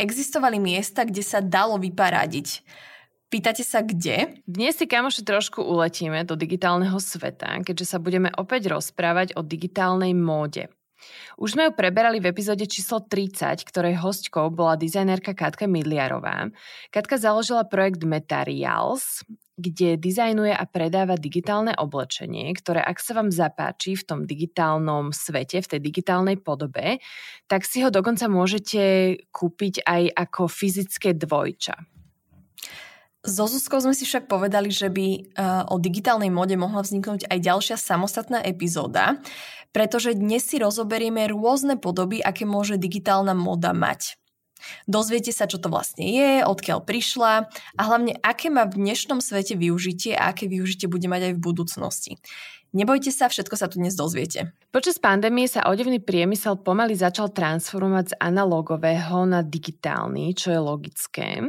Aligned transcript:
existovali 0.00 0.56
miesta, 0.56 1.04
kde 1.04 1.20
sa 1.20 1.44
dalo 1.44 1.76
vyparadiť. 1.76 2.64
Pýtate 3.30 3.62
sa 3.62 3.84
kde? 3.84 4.42
Dnes 4.42 4.74
si 4.74 4.90
kamoši 4.90 5.22
trošku 5.22 5.62
uletíme 5.62 6.26
do 6.26 6.34
digitálneho 6.34 6.98
sveta, 6.98 7.62
keďže 7.62 7.94
sa 7.94 7.98
budeme 8.02 8.32
opäť 8.34 8.74
rozprávať 8.74 9.38
o 9.38 9.46
digitálnej 9.46 10.16
móde. 10.16 10.66
Už 11.38 11.56
sme 11.56 11.70
ju 11.70 11.72
preberali 11.72 12.20
v 12.20 12.28
epizóde 12.34 12.66
číslo 12.66 13.00
30, 13.00 13.62
ktorej 13.64 14.02
hostkou 14.02 14.52
bola 14.52 14.76
dizajnerka 14.76 15.32
Katka 15.32 15.64
Midliarová. 15.64 16.52
Katka 16.92 17.16
založila 17.16 17.64
projekt 17.64 18.04
Metarials, 18.04 19.24
kde 19.60 20.00
dizajnuje 20.00 20.56
a 20.56 20.64
predáva 20.64 21.20
digitálne 21.20 21.76
oblečenie, 21.76 22.48
ktoré 22.56 22.80
ak 22.80 22.96
sa 22.96 23.12
vám 23.20 23.28
zapáči 23.28 23.94
v 23.94 24.02
tom 24.08 24.20
digitálnom 24.24 25.12
svete, 25.12 25.60
v 25.60 25.70
tej 25.76 25.80
digitálnej 25.84 26.40
podobe, 26.40 26.98
tak 27.44 27.68
si 27.68 27.84
ho 27.84 27.92
dokonca 27.92 28.24
môžete 28.26 28.80
kúpiť 29.28 29.84
aj 29.84 30.02
ako 30.16 30.48
fyzické 30.48 31.12
dvojča. 31.12 31.76
So 33.20 33.44
Zuzkou 33.44 33.84
sme 33.84 33.92
si 33.92 34.08
však 34.08 34.32
povedali, 34.32 34.72
že 34.72 34.88
by 34.88 35.06
uh, 35.36 35.68
o 35.68 35.76
digitálnej 35.76 36.32
mode 36.32 36.56
mohla 36.56 36.80
vzniknúť 36.80 37.28
aj 37.28 37.38
ďalšia 37.44 37.76
samostatná 37.76 38.40
epizóda, 38.40 39.20
pretože 39.76 40.16
dnes 40.16 40.40
si 40.48 40.56
rozoberieme 40.56 41.28
rôzne 41.28 41.76
podoby, 41.76 42.24
aké 42.24 42.48
môže 42.48 42.80
digitálna 42.80 43.36
moda 43.36 43.76
mať. 43.76 44.19
Dozviete 44.84 45.30
sa, 45.30 45.48
čo 45.48 45.58
to 45.58 45.70
vlastne 45.72 46.04
je, 46.04 46.30
odkiaľ 46.44 46.84
prišla 46.84 47.32
a 47.76 47.82
hlavne, 47.82 48.16
aké 48.20 48.48
má 48.48 48.66
v 48.66 48.80
dnešnom 48.80 49.18
svete 49.22 49.56
využitie 49.56 50.16
a 50.16 50.32
aké 50.32 50.46
využitie 50.46 50.86
bude 50.86 51.06
mať 51.06 51.30
aj 51.30 51.32
v 51.36 51.44
budúcnosti. 51.44 52.12
Nebojte 52.70 53.10
sa, 53.10 53.26
všetko 53.26 53.54
sa 53.58 53.66
tu 53.66 53.82
dnes 53.82 53.98
dozviete. 53.98 54.54
Počas 54.70 55.02
pandémie 55.02 55.50
sa 55.50 55.66
odevný 55.66 55.98
priemysel 55.98 56.62
pomaly 56.62 56.94
začal 56.94 57.34
transformovať 57.34 58.14
z 58.14 58.18
analogového 58.22 59.26
na 59.26 59.42
digitálny, 59.42 60.38
čo 60.38 60.54
je 60.54 60.60
logické. 60.62 61.42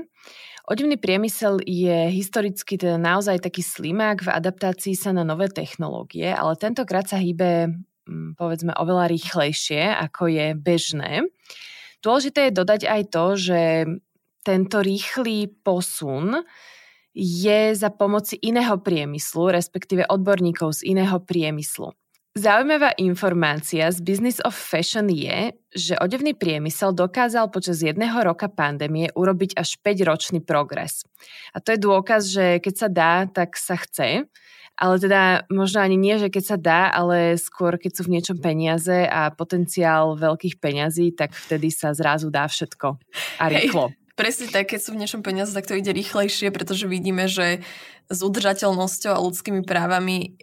Odivný 0.66 0.98
priemysel 0.98 1.62
je 1.62 2.10
historicky 2.10 2.74
teda 2.74 2.98
naozaj 2.98 3.38
taký 3.46 3.62
slimák 3.62 4.26
v 4.26 4.34
adaptácii 4.34 4.98
sa 4.98 5.14
na 5.14 5.22
nové 5.22 5.46
technológie, 5.50 6.34
ale 6.34 6.58
tentokrát 6.58 7.06
sa 7.06 7.22
hýbe 7.22 7.70
mm, 8.10 8.38
povedzme 8.40 8.74
oveľa 8.74 9.10
rýchlejšie, 9.14 9.94
ako 9.94 10.26
je 10.26 10.48
bežné. 10.58 11.28
Dôležité 12.02 12.50
je 12.50 12.58
dodať 12.58 12.82
aj 12.90 13.02
to, 13.14 13.26
že 13.38 13.62
tento 14.42 14.78
rýchly 14.82 15.54
posun 15.62 16.42
je 17.14 17.76
za 17.78 17.90
pomoci 17.94 18.40
iného 18.42 18.80
priemyslu, 18.82 19.54
respektíve 19.54 20.10
odborníkov 20.10 20.82
z 20.82 20.98
iného 20.98 21.22
priemyslu. 21.22 21.94
Zaujímavá 22.32 22.96
informácia 22.96 23.92
z 23.92 24.00
Business 24.08 24.40
of 24.48 24.56
Fashion 24.56 25.12
je, 25.12 25.52
že 25.76 26.00
odevný 26.00 26.32
priemysel 26.32 26.96
dokázal 26.96 27.52
počas 27.52 27.84
jedného 27.84 28.16
roka 28.24 28.48
pandémie 28.48 29.12
urobiť 29.12 29.60
až 29.60 29.76
5-ročný 29.84 30.40
progres. 30.40 31.04
A 31.52 31.60
to 31.60 31.76
je 31.76 31.84
dôkaz, 31.84 32.32
že 32.32 32.64
keď 32.64 32.74
sa 32.80 32.88
dá, 32.88 33.14
tak 33.28 33.60
sa 33.60 33.76
chce. 33.76 34.32
Ale 34.80 34.98
teda 34.98 35.46
možno 35.52 35.84
ani 35.84 35.98
nie, 36.00 36.18
že 36.18 36.34
keď 36.34 36.44
sa 36.44 36.58
dá, 36.58 36.82
ale 36.90 37.38
skôr 37.38 37.78
keď 37.78 37.92
sú 37.98 38.02
v 38.08 38.14
niečom 38.18 38.38
peniaze 38.40 39.06
a 39.06 39.30
potenciál 39.30 40.18
veľkých 40.18 40.58
peňazí, 40.58 41.14
tak 41.14 41.36
vtedy 41.36 41.70
sa 41.70 41.94
zrazu 41.94 42.34
dá 42.34 42.50
všetko 42.50 42.98
a 43.38 43.44
rýchlo. 43.52 43.94
Hej. 43.94 44.00
Presne 44.20 44.48
tak, 44.54 44.70
keď 44.70 44.80
sú 44.84 44.90
v 44.94 45.02
niečom 45.02 45.22
peniaze, 45.26 45.50
tak 45.56 45.66
to 45.66 45.74
ide 45.74 45.90
rýchlejšie, 45.96 46.54
pretože 46.54 46.86
vidíme, 46.86 47.26
že 47.26 47.64
s 48.12 48.20
udržateľnosťou 48.22 49.12
a 49.16 49.24
ľudskými 49.24 49.64
právami 49.64 50.36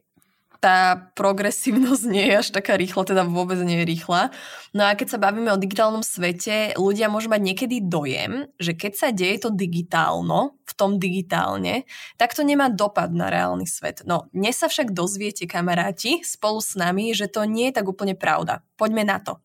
tá 0.59 1.11
progresívnosť 1.15 2.05
nie 2.11 2.31
je 2.31 2.35
až 2.43 2.49
taká 2.51 2.75
rýchla, 2.75 3.07
teda 3.07 3.23
vôbec 3.27 3.59
nie 3.63 3.83
je 3.83 3.91
rýchla. 3.95 4.35
No 4.75 4.83
a 4.87 4.99
keď 4.99 5.15
sa 5.15 5.23
bavíme 5.23 5.55
o 5.55 5.59
digitálnom 5.59 6.03
svete, 6.03 6.75
ľudia 6.75 7.07
môžu 7.07 7.31
mať 7.31 7.43
niekedy 7.43 7.87
dojem, 7.87 8.51
že 8.59 8.75
keď 8.75 8.93
sa 8.95 9.09
deje 9.15 9.47
to 9.47 9.51
digitálno, 9.55 10.59
v 10.69 10.73
tom 10.77 11.01
digitálne, 11.01 11.89
tak 12.21 12.37
to 12.37 12.45
nemá 12.45 12.69
dopad 12.69 13.09
na 13.09 13.33
reálny 13.33 13.65
svet. 13.65 14.05
No, 14.05 14.29
dnes 14.37 14.61
sa 14.61 14.69
však 14.69 14.93
dozviete, 14.93 15.49
kamaráti, 15.49 16.21
spolu 16.21 16.61
s 16.61 16.77
nami, 16.77 17.17
že 17.17 17.33
to 17.33 17.49
nie 17.49 17.73
je 17.73 17.81
tak 17.81 17.89
úplne 17.89 18.13
pravda. 18.13 18.61
Poďme 18.77 19.09
na 19.09 19.17
to. 19.17 19.41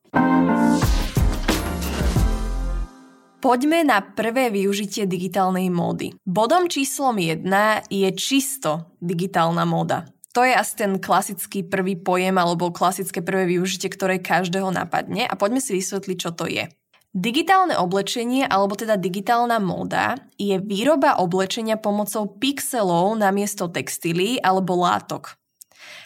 Poďme 3.44 3.84
na 3.84 4.00
prvé 4.00 4.48
využitie 4.56 5.04
digitálnej 5.04 5.68
módy. 5.68 6.16
Bodom 6.24 6.72
číslom 6.72 7.20
1 7.20 7.44
je 7.92 8.08
čisto 8.16 8.96
digitálna 9.04 9.68
móda. 9.68 10.08
To 10.34 10.42
je 10.42 10.50
asi 10.50 10.74
ten 10.82 10.98
klasický 10.98 11.62
prvý 11.62 11.94
pojem 11.94 12.34
alebo 12.42 12.74
klasické 12.74 13.22
prvé 13.22 13.46
využitie, 13.46 13.86
ktoré 13.94 14.18
každého 14.18 14.74
napadne 14.74 15.30
a 15.30 15.38
poďme 15.38 15.62
si 15.62 15.78
vysvetliť, 15.78 16.18
čo 16.18 16.34
to 16.34 16.50
je. 16.50 16.66
Digitálne 17.14 17.78
oblečenie, 17.78 18.42
alebo 18.50 18.74
teda 18.74 18.98
digitálna 18.98 19.62
móda, 19.62 20.18
je 20.34 20.58
výroba 20.58 21.22
oblečenia 21.22 21.78
pomocou 21.78 22.26
pixelov 22.26 23.14
namiesto 23.14 23.70
textílií 23.70 24.42
alebo 24.42 24.74
látok. 24.74 25.38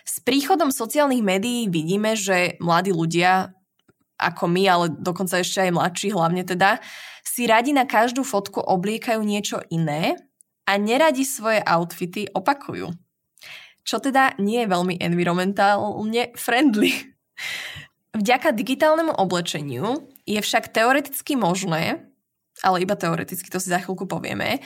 S 0.04 0.20
príchodom 0.20 0.76
sociálnych 0.76 1.24
médií 1.24 1.72
vidíme, 1.72 2.20
že 2.20 2.60
mladí 2.60 2.92
ľudia, 2.92 3.56
ako 4.20 4.44
my, 4.52 4.64
ale 4.68 4.86
dokonca 4.92 5.40
ešte 5.40 5.64
aj 5.64 5.72
mladší 5.72 6.08
hlavne 6.12 6.44
teda, 6.44 6.84
si 7.24 7.48
radi 7.48 7.72
na 7.72 7.88
každú 7.88 8.28
fotku 8.28 8.60
obliekajú 8.60 9.24
niečo 9.24 9.64
iné 9.72 10.20
a 10.68 10.76
neradi 10.76 11.24
svoje 11.24 11.64
outfity 11.64 12.28
opakujú 12.36 12.92
čo 13.88 14.03
teda 14.03 14.36
nie 14.44 14.68
je 14.68 14.68
veľmi 14.68 15.00
environmentálne 15.00 16.36
friendly. 16.36 16.92
Vďaka 18.12 18.52
digitálnemu 18.52 19.16
oblečeniu 19.16 20.12
je 20.28 20.44
však 20.44 20.75
teoreticky 20.75 21.40
možné, 21.40 22.03
ale 22.59 22.84
iba 22.84 23.00
teoreticky, 23.00 23.48
to 23.48 23.64
si 23.64 23.72
za 23.72 23.80
chvíľku 23.80 24.03
povieme, 24.03 24.59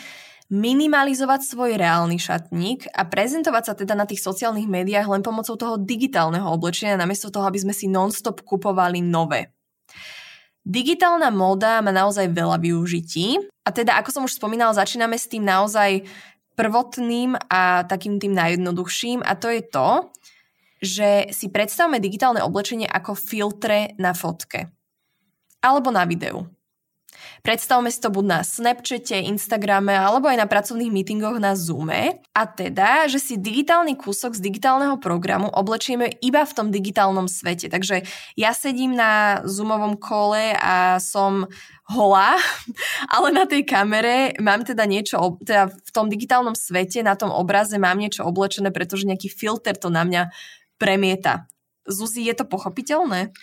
minimalizovať 0.52 1.48
svoj 1.48 1.78
reálny 1.80 2.18
šatník 2.18 2.90
a 2.92 3.08
prezentovať 3.08 3.64
sa 3.64 3.74
teda 3.78 3.94
na 3.96 4.04
tých 4.04 4.20
sociálnych 4.20 4.68
médiách 4.68 5.08
len 5.08 5.24
pomocou 5.24 5.56
toho 5.56 5.78
digitálneho 5.80 6.44
oblečenia, 6.50 7.00
namiesto 7.00 7.32
toho, 7.32 7.46
aby 7.48 7.62
sme 7.62 7.72
si 7.78 7.88
non-stop 7.88 8.44
kupovali 8.44 9.00
nové. 9.00 9.54
Digitálna 10.62 11.32
móda 11.32 11.80
má 11.80 11.90
naozaj 11.90 12.30
veľa 12.36 12.62
využití 12.62 13.40
a 13.64 13.70
teda, 13.72 13.98
ako 13.98 14.10
som 14.12 14.24
už 14.28 14.38
spomínala, 14.38 14.76
začíname 14.76 15.16
s 15.18 15.26
tým 15.32 15.42
naozaj 15.42 16.06
prvotným 16.56 17.38
a 17.50 17.84
takým 17.88 18.20
tým 18.20 18.36
najjednoduchším 18.36 19.24
a 19.24 19.34
to 19.40 19.48
je 19.50 19.62
to, 19.66 19.90
že 20.82 21.10
si 21.30 21.48
predstavme 21.54 22.02
digitálne 22.02 22.42
oblečenie 22.42 22.90
ako 22.90 23.14
filtre 23.14 23.94
na 24.02 24.18
fotke 24.18 24.74
alebo 25.62 25.94
na 25.94 26.04
videu. 26.10 26.50
Predstavme 27.42 27.90
si 27.90 28.00
to 28.02 28.14
buď 28.14 28.26
na 28.26 28.40
Snapchate, 28.46 29.18
Instagrame 29.26 29.94
alebo 29.98 30.30
aj 30.30 30.38
na 30.42 30.48
pracovných 30.50 30.94
meetingoch 30.94 31.42
na 31.42 31.58
Zoome 31.58 32.22
a 32.34 32.44
teda, 32.46 33.10
že 33.10 33.18
si 33.18 33.34
digitálny 33.40 33.98
kúsok 33.98 34.38
z 34.38 34.42
digitálneho 34.42 34.98
programu 35.02 35.50
oblečieme 35.50 36.10
iba 36.22 36.46
v 36.46 36.56
tom 36.56 36.68
digitálnom 36.70 37.30
svete. 37.30 37.70
Takže 37.70 38.04
ja 38.36 38.52
sedím 38.54 38.98
na 38.98 39.44
Zoomovom 39.46 39.98
kole 39.98 40.54
a 40.58 40.98
som 40.98 41.46
holá, 41.92 42.40
ale 43.16 43.28
na 43.36 43.46
tej 43.46 43.68
kamere 43.68 44.34
mám 44.40 44.64
teda 44.66 44.88
niečo, 44.88 45.38
teda 45.44 45.70
v 45.70 45.92
tom 45.94 46.08
digitálnom 46.08 46.56
svete, 46.58 47.04
na 47.06 47.14
tom 47.20 47.30
obraze 47.30 47.76
mám 47.78 48.00
niečo 48.00 48.26
oblečené, 48.26 48.72
pretože 48.72 49.06
nejaký 49.06 49.30
filter 49.30 49.76
to 49.78 49.92
na 49.92 50.08
mňa 50.08 50.32
premieta. 50.82 51.46
Zuzi, 51.86 52.26
je 52.26 52.34
to 52.34 52.46
pochopiteľné? 52.46 53.34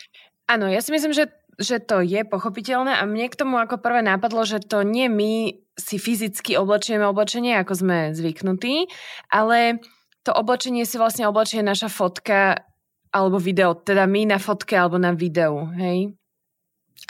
Áno, 0.48 0.64
ja 0.64 0.80
si 0.80 0.90
myslím, 0.90 1.12
že 1.12 1.28
že 1.58 1.82
to 1.82 1.98
je 1.98 2.22
pochopiteľné 2.22 2.94
a 2.94 3.02
mne 3.02 3.26
k 3.26 3.38
tomu 3.38 3.58
ako 3.58 3.82
prvé 3.82 4.00
napadlo, 4.00 4.46
že 4.46 4.62
to 4.62 4.86
nie 4.86 5.10
my 5.10 5.58
si 5.74 5.98
fyzicky 5.98 6.54
oblečieme 6.54 7.02
oblečenie, 7.06 7.58
ako 7.58 7.74
sme 7.74 7.98
zvyknutí, 8.14 8.86
ale 9.30 9.82
to 10.22 10.30
oblečenie 10.30 10.86
si 10.86 10.96
vlastne 10.98 11.26
oblečie 11.26 11.62
naša 11.66 11.90
fotka 11.90 12.62
alebo 13.10 13.42
video, 13.42 13.74
teda 13.74 14.06
my 14.06 14.30
na 14.30 14.38
fotke 14.38 14.78
alebo 14.78 15.00
na 15.02 15.10
videu, 15.16 15.66
hej? 15.74 16.14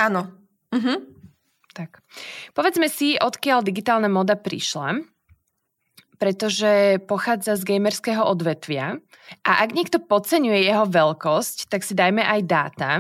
Áno. 0.01 0.33
Uh-huh. 0.73 0.99
Tak. 1.75 2.01
Povedzme 2.57 2.89
si, 2.89 3.21
odkiaľ 3.21 3.61
digitálna 3.65 4.09
moda 4.09 4.35
prišla 4.35 5.05
pretože 6.19 6.99
pochádza 7.07 7.55
z 7.55 7.63
gamerského 7.63 8.27
odvetvia. 8.27 8.99
A 9.47 9.63
ak 9.63 9.71
niekto 9.71 10.03
podceňuje 10.03 10.67
jeho 10.67 10.85
veľkosť, 10.85 11.71
tak 11.71 11.87
si 11.87 11.95
dajme 11.95 12.27
aj 12.27 12.41
dáta, 12.43 12.91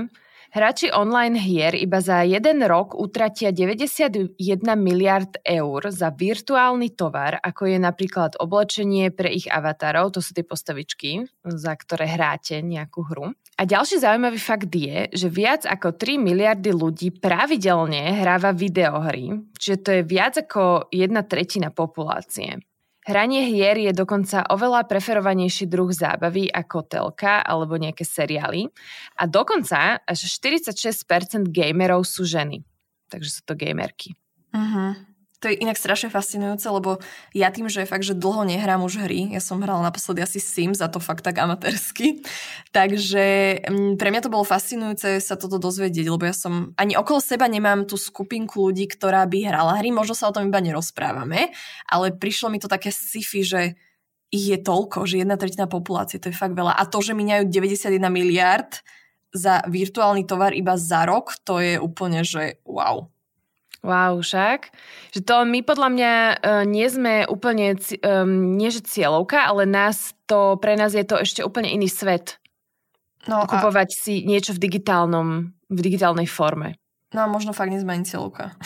Hráči 0.49 0.89
online 0.89 1.37
hier 1.37 1.77
iba 1.77 2.01
za 2.01 2.25
jeden 2.25 2.65
rok 2.65 2.97
utratia 2.97 3.53
91 3.53 4.33
miliard 4.81 5.37
eur 5.45 5.93
za 5.93 6.09
virtuálny 6.09 6.97
tovar, 6.97 7.37
ako 7.37 7.69
je 7.69 7.77
napríklad 7.77 8.41
oblečenie 8.41 9.13
pre 9.13 9.29
ich 9.29 9.45
avatarov, 9.45 10.17
to 10.17 10.25
sú 10.25 10.33
tie 10.33 10.49
postavičky, 10.49 11.29
za 11.45 11.77
ktoré 11.77 12.09
hráte 12.09 12.65
nejakú 12.65 13.05
hru. 13.05 13.37
A 13.61 13.63
ďalší 13.69 14.01
zaujímavý 14.01 14.41
fakt 14.41 14.73
je, 14.73 15.13
že 15.13 15.29
viac 15.29 15.69
ako 15.69 15.93
3 16.01 16.17
miliardy 16.17 16.73
ľudí 16.73 17.13
pravidelne 17.21 18.17
hráva 18.25 18.57
videohry, 18.57 19.53
čiže 19.61 19.77
to 19.85 19.91
je 20.01 20.03
viac 20.09 20.35
ako 20.41 20.89
jedna 20.89 21.29
tretina 21.29 21.69
populácie. 21.69 22.57
Hranie 23.09 23.49
hier 23.49 23.81
je 23.81 23.93
dokonca 23.97 24.45
oveľa 24.53 24.85
preferovanejší 24.85 25.65
druh 25.65 25.89
zábavy 25.89 26.53
ako 26.53 26.85
telka 26.85 27.41
alebo 27.41 27.81
nejaké 27.81 28.05
seriály 28.05 28.69
a 29.17 29.25
dokonca 29.25 30.05
až 30.05 30.29
46% 30.29 31.49
gamerov 31.49 32.05
sú 32.05 32.29
ženy. 32.29 32.61
Takže 33.09 33.31
sú 33.33 33.41
to 33.49 33.57
gamerky. 33.57 34.13
Uh-huh. 34.53 34.93
To 35.39 35.47
je 35.47 35.55
inak 35.55 35.79
strašne 35.79 36.11
fascinujúce, 36.11 36.67
lebo 36.67 36.99
ja 37.31 37.55
tým, 37.55 37.71
že 37.71 37.87
fakt, 37.87 38.03
že 38.03 38.19
dlho 38.19 38.43
nehrám 38.43 38.83
už 38.83 39.07
hry, 39.07 39.31
ja 39.31 39.39
som 39.39 39.63
hrala 39.63 39.87
naposledy 39.87 40.19
asi 40.19 40.43
Sims 40.43 40.83
a 40.83 40.91
to 40.91 40.99
fakt 40.99 41.23
tak 41.23 41.39
amatérsky, 41.39 42.27
takže 42.77 43.59
mm, 43.63 43.95
pre 44.03 44.11
mňa 44.11 44.27
to 44.27 44.35
bolo 44.35 44.43
fascinujúce 44.43 45.23
sa 45.23 45.39
toto 45.39 45.63
dozvedieť, 45.63 46.11
lebo 46.11 46.27
ja 46.27 46.35
som 46.35 46.75
ani 46.75 46.99
okolo 46.99 47.23
seba 47.23 47.47
nemám 47.47 47.87
tú 47.87 47.95
skupinku 47.95 48.67
ľudí, 48.67 48.91
ktorá 48.91 49.23
by 49.31 49.47
hrala 49.47 49.79
hry, 49.79 49.95
možno 49.95 50.19
sa 50.19 50.27
o 50.27 50.35
tom 50.35 50.51
iba 50.51 50.59
nerozprávame, 50.59 51.55
ale 51.87 52.11
prišlo 52.11 52.51
mi 52.51 52.59
to 52.59 52.67
také 52.67 52.91
sci-fi, 52.91 53.47
že 53.47 53.63
ich 54.29 54.45
je 54.51 54.59
toľko, 54.61 55.09
že 55.09 55.25
jedna 55.25 55.41
tretina 55.41 55.71
populácie, 55.71 56.21
to 56.21 56.29
je 56.29 56.37
fakt 56.37 56.53
veľa. 56.53 56.77
A 56.77 56.85
to, 56.85 57.01
že 57.01 57.17
minajú 57.17 57.49
91 57.49 57.97
miliard 58.13 58.85
za 59.33 59.65
virtuálny 59.65 60.29
tovar 60.29 60.53
iba 60.53 60.77
za 60.77 61.09
rok, 61.09 61.37
to 61.45 61.61
je 61.61 61.81
úplne, 61.81 62.25
že 62.25 62.61
wow. 62.65 63.09
Wow, 63.83 64.21
však. 64.21 64.75
Že 65.15 65.21
to 65.23 65.37
my 65.47 65.61
podľa 65.63 65.89
mňa 65.95 66.13
uh, 66.13 66.65
nie 66.67 66.87
sme 66.91 67.25
úplne, 67.31 67.79
um, 68.03 68.59
nie 68.59 68.75
že 68.75 68.83
cieľovka, 68.83 69.47
ale 69.47 69.71
nás 69.71 70.19
to, 70.27 70.59
pre 70.59 70.75
nás 70.75 70.99
je 70.99 71.07
to 71.07 71.15
ešte 71.15 71.47
úplne 71.47 71.71
iný 71.71 71.87
svet. 71.87 72.43
No 73.31 73.47
Kupovať 73.47 73.89
a... 73.89 73.97
si 73.97 74.15
niečo 74.27 74.57
v 74.57 74.63
digitálnom, 74.67 75.55
v 75.71 75.81
digitálnej 75.81 76.27
forme. 76.27 76.75
No 77.15 77.25
a 77.25 77.27
možno 77.31 77.55
fakt 77.55 77.71
nie 77.71 77.81
sme 77.81 77.97
ani 77.97 78.05
cieľovka. 78.05 78.59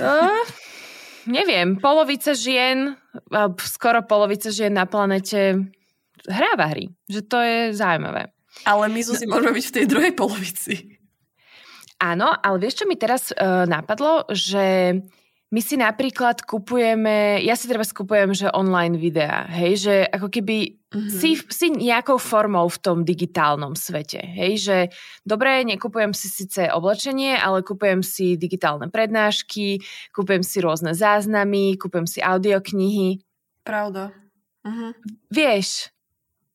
Uh, 0.00 0.40
neviem, 1.28 1.76
polovica 1.76 2.32
žien, 2.32 2.96
skoro 3.60 4.00
polovica 4.00 4.48
žien 4.48 4.72
na 4.72 4.88
planete 4.88 5.68
hráva 6.24 6.72
hry. 6.72 6.88
Že 7.12 7.20
to 7.28 7.38
je 7.44 7.58
zaujímavé. 7.76 8.32
Ale 8.64 8.88
my 8.88 9.00
no. 9.04 9.12
si 9.16 9.24
môžeme 9.28 9.52
byť 9.52 9.66
v 9.68 9.76
tej 9.76 9.86
druhej 9.88 10.12
polovici. 10.16 10.91
Áno, 12.02 12.34
ale 12.34 12.56
vieš, 12.58 12.82
čo 12.82 12.84
mi 12.90 12.98
teraz 12.98 13.30
uh, 13.30 13.62
napadlo? 13.70 14.26
Že 14.26 14.98
my 15.52 15.60
si 15.60 15.76
napríklad 15.76 16.42
kupujeme, 16.48 17.38
ja 17.44 17.54
si 17.54 17.68
teraz 17.68 17.92
kupujem, 17.92 18.32
že 18.32 18.48
online 18.56 18.96
videá, 18.96 19.44
hej, 19.52 19.84
že 19.84 19.94
ako 20.08 20.32
keby 20.32 20.80
mm-hmm. 20.80 21.12
si, 21.12 21.36
si 21.36 21.66
nejakou 21.68 22.16
formou 22.16 22.64
v 22.72 22.80
tom 22.80 22.98
digitálnom 23.04 23.76
svete, 23.76 24.18
hej, 24.18 24.52
že 24.56 24.76
dobre, 25.28 25.60
nekupujem 25.68 26.16
si 26.16 26.32
síce 26.32 26.72
oblečenie, 26.72 27.36
ale 27.36 27.60
kupujem 27.60 28.00
si 28.00 28.40
digitálne 28.40 28.88
prednášky, 28.88 29.84
kupujem 30.16 30.40
si 30.40 30.64
rôzne 30.64 30.96
záznamy, 30.96 31.76
kupujem 31.76 32.08
si 32.08 32.24
audioknihy. 32.24 33.20
Pravda. 33.60 34.16
Mm-hmm. 34.64 34.90
Vieš, 35.28 35.92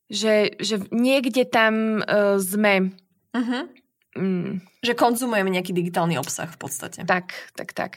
že, 0.09 0.57
že 0.57 0.81
niekde 0.89 1.45
tam 1.45 2.01
uh, 2.01 2.41
sme. 2.41 2.97
Mm-hmm. 3.37 3.86
Mm. 4.17 4.65
Že 4.81 4.93
konzumujeme 4.97 5.53
nejaký 5.53 5.73
digitálny 5.77 6.17
obsah 6.17 6.49
v 6.49 6.57
podstate. 6.57 7.05
Tak, 7.05 7.53
tak, 7.53 7.73
tak. 7.77 7.91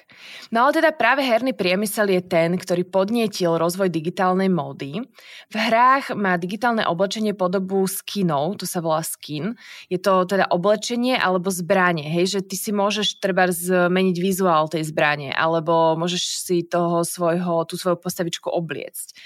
No 0.53 0.69
ale 0.69 0.77
teda 0.77 0.93
práve 0.93 1.25
herný 1.25 1.57
priemysel 1.57 2.13
je 2.13 2.21
ten, 2.21 2.57
ktorý 2.57 2.85
podnietil 2.85 3.57
rozvoj 3.57 3.89
digitálnej 3.89 4.53
módy. 4.53 5.01
V 5.49 5.57
hrách 5.57 6.13
má 6.13 6.37
digitálne 6.37 6.85
oblečenie 6.85 7.33
podobu 7.33 7.89
skinov, 7.89 8.61
to 8.61 8.69
sa 8.69 8.85
volá 8.85 9.01
skin. 9.01 9.57
Je 9.89 9.97
to 9.97 10.29
teda 10.29 10.53
oblečenie 10.53 11.17
alebo 11.17 11.49
zbranie, 11.49 12.05
hej, 12.05 12.37
že 12.37 12.41
ty 12.45 12.57
si 12.61 12.73
môžeš 12.73 13.21
treba 13.21 13.49
zmeniť 13.49 14.17
vizuál 14.21 14.69
tej 14.69 14.85
zbranie, 14.85 15.33
alebo 15.33 15.97
môžeš 15.97 16.23
si 16.45 16.57
toho 16.69 17.01
svojho, 17.01 17.65
tú 17.65 17.81
svoju 17.81 17.97
postavičku 17.97 18.53
obliecť. 18.53 19.17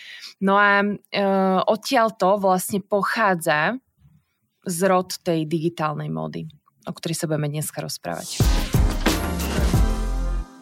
No 0.43 0.59
a 0.59 0.83
e, 0.83 0.95
odtiaľ 1.67 2.15
to 2.15 2.39
vlastne 2.39 2.83
pochádza 2.83 3.79
zrod 4.67 5.23
tej 5.23 5.47
digitálnej 5.47 6.11
módy 6.11 6.51
o 6.87 6.93
ktorých 6.93 7.19
sa 7.19 7.27
budeme 7.27 7.49
dneska 7.51 7.81
rozprávať. 7.81 8.41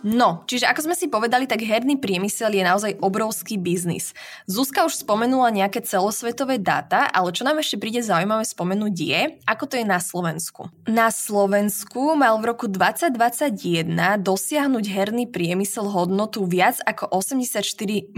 No, 0.03 0.43
čiže 0.51 0.67
ako 0.67 0.91
sme 0.91 0.99
si 0.99 1.07
povedali, 1.07 1.47
tak 1.47 1.63
herný 1.63 1.95
priemysel 1.95 2.51
je 2.51 2.67
naozaj 2.67 2.99
obrovský 2.99 3.55
biznis. 3.55 4.11
Zuzka 4.51 4.83
už 4.83 5.07
spomenula 5.07 5.55
nejaké 5.55 5.79
celosvetové 5.87 6.59
dáta, 6.59 7.07
ale 7.07 7.31
čo 7.31 7.47
nám 7.47 7.63
ešte 7.63 7.79
príde 7.79 8.03
zaujímavé 8.03 8.43
spomenúť 8.43 8.95
je, 8.99 9.23
ako 9.47 9.65
to 9.71 9.75
je 9.79 9.87
na 9.87 10.03
Slovensku. 10.03 10.67
Na 10.91 11.15
Slovensku 11.15 12.19
mal 12.19 12.35
v 12.43 12.51
roku 12.51 12.67
2021 12.67 13.87
dosiahnuť 14.19 14.85
herný 14.91 15.31
priemysel 15.31 15.87
hodnotu 15.87 16.51
viac 16.51 16.83
ako 16.83 17.07
84 17.15 17.63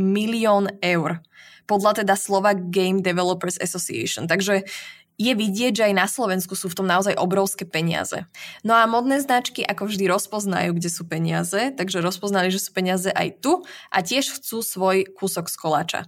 milión 0.00 0.72
eur 0.80 1.20
podľa 1.64 2.04
teda 2.04 2.12
Slovak 2.16 2.68
Game 2.68 3.00
Developers 3.00 3.56
Association. 3.56 4.28
Takže 4.28 4.68
je 5.14 5.32
vidieť, 5.32 5.72
že 5.78 5.86
aj 5.90 5.94
na 5.94 6.06
Slovensku 6.10 6.58
sú 6.58 6.66
v 6.66 6.82
tom 6.82 6.86
naozaj 6.90 7.14
obrovské 7.14 7.62
peniaze. 7.62 8.26
No 8.66 8.74
a 8.74 8.82
modné 8.90 9.22
značky 9.22 9.62
ako 9.62 9.86
vždy 9.86 10.10
rozpoznajú, 10.10 10.74
kde 10.74 10.90
sú 10.90 11.06
peniaze, 11.06 11.70
takže 11.70 12.02
rozpoznali, 12.02 12.50
že 12.50 12.58
sú 12.58 12.74
peniaze 12.74 13.14
aj 13.14 13.38
tu 13.38 13.62
a 13.94 13.98
tiež 14.02 14.42
chcú 14.42 14.58
svoj 14.60 15.06
kúsok 15.14 15.46
z 15.46 15.56
koláča. 15.56 16.00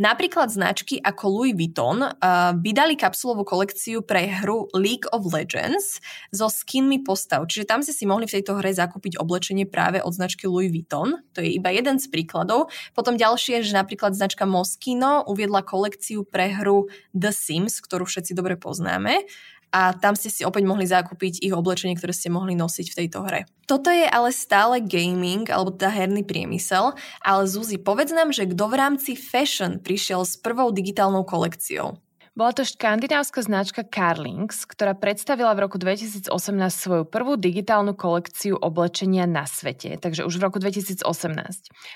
Napríklad 0.00 0.48
značky 0.48 0.96
ako 0.96 1.24
Louis 1.28 1.52
Vuitton 1.52 2.08
uh, 2.08 2.12
vydali 2.56 2.96
kapsulovú 2.96 3.44
kolekciu 3.44 4.00
pre 4.00 4.32
hru 4.40 4.72
League 4.72 5.04
of 5.12 5.28
Legends 5.28 6.00
so 6.32 6.48
skinmi 6.48 7.04
postav, 7.04 7.44
čiže 7.44 7.68
tam 7.68 7.84
ste 7.84 7.92
si 7.92 8.08
mohli 8.08 8.24
v 8.24 8.40
tejto 8.40 8.56
hre 8.56 8.72
zakúpiť 8.72 9.20
oblečenie 9.20 9.68
práve 9.68 10.00
od 10.00 10.16
značky 10.16 10.48
Louis 10.48 10.72
Vuitton, 10.72 11.20
to 11.36 11.44
je 11.44 11.52
iba 11.52 11.68
jeden 11.68 12.00
z 12.00 12.08
príkladov. 12.08 12.72
Potom 12.96 13.20
ďalšie, 13.20 13.60
že 13.60 13.76
napríklad 13.76 14.16
značka 14.16 14.48
Moschino 14.48 15.20
uviedla 15.28 15.60
kolekciu 15.60 16.24
pre 16.24 16.48
hru 16.56 16.88
The 17.12 17.30
Sims, 17.30 17.84
ktorú 17.84 18.08
všetci 18.08 18.32
dobre 18.32 18.53
dobre 18.54 18.62
poznáme 18.62 19.26
a 19.74 19.90
tam 19.90 20.14
ste 20.14 20.30
si 20.30 20.46
opäť 20.46 20.70
mohli 20.70 20.86
zakúpiť 20.86 21.42
ich 21.42 21.50
oblečenie, 21.50 21.98
ktoré 21.98 22.14
ste 22.14 22.30
mohli 22.30 22.54
nosiť 22.54 22.86
v 22.94 22.98
tejto 23.02 23.26
hre. 23.26 23.42
Toto 23.66 23.90
je 23.90 24.06
ale 24.06 24.30
stále 24.30 24.78
gaming, 24.78 25.50
alebo 25.50 25.74
teda 25.74 25.90
herný 25.90 26.22
priemysel, 26.22 26.94
ale 27.18 27.42
Zuzi, 27.50 27.82
povedz 27.82 28.14
nám, 28.14 28.30
že 28.30 28.46
kto 28.46 28.70
v 28.70 28.78
rámci 28.78 29.12
fashion 29.18 29.82
prišiel 29.82 30.22
s 30.22 30.38
prvou 30.38 30.70
digitálnou 30.70 31.26
kolekciou? 31.26 31.98
Bola 32.34 32.50
to 32.50 32.66
škandinávska 32.66 33.46
značka 33.46 33.86
Carlings, 33.86 34.66
ktorá 34.66 34.98
predstavila 34.98 35.54
v 35.54 35.70
roku 35.70 35.78
2018 35.78 36.26
svoju 36.66 37.06
prvú 37.06 37.38
digitálnu 37.38 37.94
kolekciu 37.94 38.58
oblečenia 38.58 39.22
na 39.22 39.46
svete, 39.46 39.94
takže 40.02 40.26
už 40.26 40.42
v 40.42 40.50
roku 40.50 40.58
2018. 40.58 41.06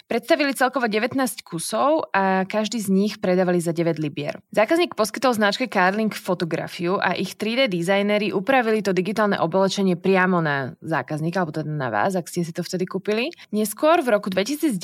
Predstavili 0.06 0.54
celkovo 0.54 0.86
19 0.86 1.18
kusov 1.42 2.06
a 2.14 2.46
každý 2.46 2.78
z 2.78 2.86
nich 2.86 3.18
predávali 3.18 3.58
za 3.58 3.74
9 3.74 3.98
libier. 3.98 4.38
Zákazník 4.54 4.94
poskytol 4.94 5.34
značke 5.34 5.66
Carling 5.66 6.14
fotografiu 6.14 7.02
a 7.02 7.18
ich 7.18 7.34
3D 7.34 7.66
dizajneri 7.66 8.30
upravili 8.30 8.78
to 8.78 8.94
digitálne 8.94 9.42
oblečenie 9.42 9.98
priamo 9.98 10.38
na 10.38 10.78
zákazníka, 10.86 11.42
alebo 11.42 11.50
teda 11.50 11.66
na 11.66 11.90
vás, 11.90 12.14
ak 12.14 12.30
ste 12.30 12.46
si 12.46 12.54
to 12.54 12.62
vtedy 12.62 12.86
kúpili. 12.86 13.34
Neskôr 13.50 14.06
v 14.06 14.14
roku 14.14 14.30
2019 14.30 14.78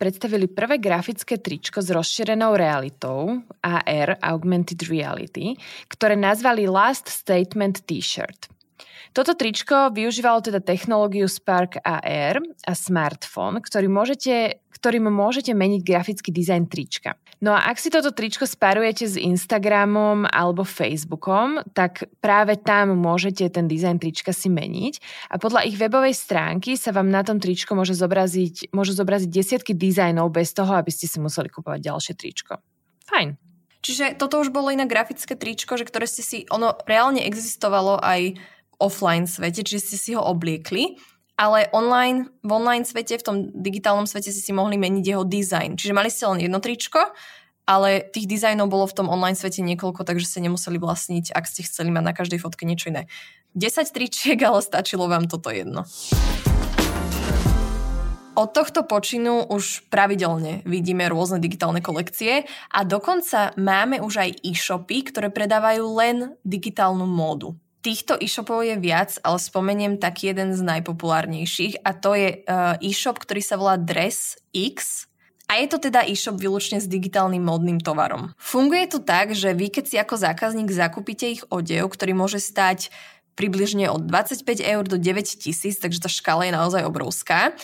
predstavili 0.00 0.48
prvé 0.48 0.80
grafické 0.80 1.36
tričko 1.36 1.84
s 1.84 1.92
rozšírenou 1.92 2.56
realitou 2.56 3.44
AR, 3.60 4.16
Augmented 4.24 4.85
Reality, 4.88 5.58
ktoré 5.90 6.14
nazvali 6.14 6.70
Last 6.70 7.10
Statement 7.10 7.84
T-shirt. 7.86 8.50
Toto 9.16 9.32
tričko 9.32 9.96
využívalo 9.96 10.44
teda 10.44 10.60
technológiu 10.60 11.24
Spark 11.24 11.80
AR 11.80 12.36
a 12.68 12.72
smartphone, 12.76 13.64
ktorý 13.64 13.88
môžete, 13.88 14.60
ktorým 14.76 15.08
môžete 15.08 15.56
meniť 15.56 15.80
grafický 15.80 16.28
dizajn 16.36 16.68
trička. 16.68 17.16
No 17.40 17.56
a 17.56 17.68
ak 17.68 17.80
si 17.80 17.88
toto 17.88 18.12
tričko 18.12 18.44
spárujete 18.44 19.08
s 19.08 19.16
Instagramom 19.16 20.28
alebo 20.28 20.68
Facebookom, 20.68 21.64
tak 21.72 22.08
práve 22.20 22.60
tam 22.60 22.92
môžete 22.96 23.48
ten 23.52 23.64
dizajn 23.64 23.96
trička 24.00 24.36
si 24.36 24.52
meniť 24.52 25.00
a 25.32 25.40
podľa 25.40 25.64
ich 25.64 25.80
webovej 25.80 26.12
stránky 26.12 26.76
sa 26.76 26.92
vám 26.92 27.08
na 27.08 27.24
tom 27.24 27.40
tričko 27.40 27.72
môže 27.72 27.96
zobraziť, 27.96 28.72
môžu 28.76 28.92
zobraziť 28.96 29.32
desiatky 29.32 29.72
dizajnov 29.72 30.28
bez 30.28 30.52
toho, 30.52 30.76
aby 30.76 30.92
ste 30.92 31.08
si 31.08 31.16
museli 31.20 31.48
kupovať 31.48 31.80
ďalšie 31.80 32.12
tričko. 32.20 32.60
Fajn. 33.08 33.45
Čiže 33.86 34.18
toto 34.18 34.42
už 34.42 34.50
bolo 34.50 34.74
iné 34.74 34.82
grafické 34.82 35.38
tričko, 35.38 35.78
že 35.78 35.86
ktoré 35.86 36.10
ste 36.10 36.26
si, 36.26 36.42
ono 36.50 36.74
reálne 36.90 37.22
existovalo 37.22 38.02
aj 38.02 38.34
v 38.34 38.74
offline 38.82 39.30
svete, 39.30 39.62
čiže 39.62 39.94
ste 39.94 39.96
si 39.96 40.10
ho 40.18 40.22
obliekli, 40.26 40.98
ale 41.38 41.70
online, 41.70 42.26
v 42.42 42.50
online 42.50 42.82
svete, 42.82 43.22
v 43.22 43.22
tom 43.22 43.36
digitálnom 43.54 44.10
svete 44.10 44.34
ste 44.34 44.42
si 44.42 44.50
mohli 44.50 44.74
meniť 44.74 45.04
jeho 45.06 45.22
dizajn. 45.22 45.78
Čiže 45.78 45.94
mali 45.94 46.10
ste 46.10 46.26
len 46.26 46.42
jedno 46.42 46.58
tričko 46.58 47.14
ale 47.66 48.06
tých 48.14 48.30
dizajnov 48.30 48.70
bolo 48.70 48.86
v 48.86 48.94
tom 48.94 49.10
online 49.10 49.34
svete 49.34 49.58
niekoľko, 49.66 50.06
takže 50.06 50.24
ste 50.24 50.46
nemuseli 50.46 50.78
vlastniť, 50.78 51.34
ak 51.34 51.44
ste 51.50 51.66
chceli 51.66 51.90
mať 51.90 52.04
na 52.06 52.14
každej 52.14 52.38
fotke 52.38 52.62
niečo 52.62 52.94
iné. 52.94 53.10
10 53.58 53.90
tričiek, 53.90 54.38
ale 54.48 54.62
stačilo 54.62 55.10
vám 55.10 55.26
toto 55.26 55.50
jedno. 55.50 55.82
Od 58.36 58.52
tohto 58.52 58.84
počinu 58.84 59.48
už 59.48 59.88
pravidelne 59.88 60.60
vidíme 60.68 61.08
rôzne 61.08 61.40
digitálne 61.40 61.80
kolekcie 61.80 62.44
a 62.68 62.84
dokonca 62.84 63.56
máme 63.56 64.04
už 64.04 64.28
aj 64.28 64.30
e-shopy, 64.44 65.08
ktoré 65.08 65.32
predávajú 65.32 65.84
len 65.96 66.36
digitálnu 66.44 67.08
módu. 67.08 67.56
Týchto 67.80 68.20
e-shopov 68.20 68.60
je 68.60 68.76
viac, 68.76 69.16
ale 69.24 69.40
spomeniem 69.40 69.96
taký 69.96 70.36
jeden 70.36 70.52
z 70.52 70.60
najpopulárnejších 70.68 71.80
a 71.80 71.96
to 71.96 72.12
je 72.12 72.44
uh, 72.44 72.76
e-shop, 72.84 73.16
ktorý 73.16 73.40
sa 73.40 73.56
volá 73.56 73.80
Dress 73.80 74.36
X 74.52 75.08
a 75.48 75.56
je 75.56 75.72
to 75.72 75.80
teda 75.80 76.04
e-shop 76.04 76.36
výlučne 76.36 76.76
s 76.76 76.84
digitálnym 76.84 77.40
modným 77.40 77.80
tovarom. 77.80 78.36
Funguje 78.36 78.84
to 78.84 79.00
tak, 79.00 79.32
že 79.32 79.56
vy 79.56 79.72
keď 79.72 79.84
si 79.88 79.96
ako 79.96 80.20
zákazník 80.20 80.68
zakúpite 80.68 81.24
ich 81.24 81.42
odev, 81.48 81.88
ktorý 81.88 82.12
môže 82.12 82.44
stať 82.44 82.92
približne 83.32 83.88
od 83.88 84.04
25 84.04 84.44
eur 84.60 84.84
do 84.84 85.00
9 85.00 85.24
tisíc, 85.24 85.80
takže 85.80 86.04
tá 86.04 86.10
škala 86.12 86.44
je 86.48 86.52
naozaj 86.52 86.84
obrovská, 86.84 87.56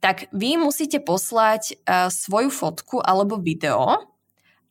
tak 0.00 0.28
vy 0.30 0.60
musíte 0.60 1.00
poslať 1.02 1.76
uh, 1.82 2.08
svoju 2.12 2.52
fotku 2.52 3.00
alebo 3.00 3.40
video 3.40 4.06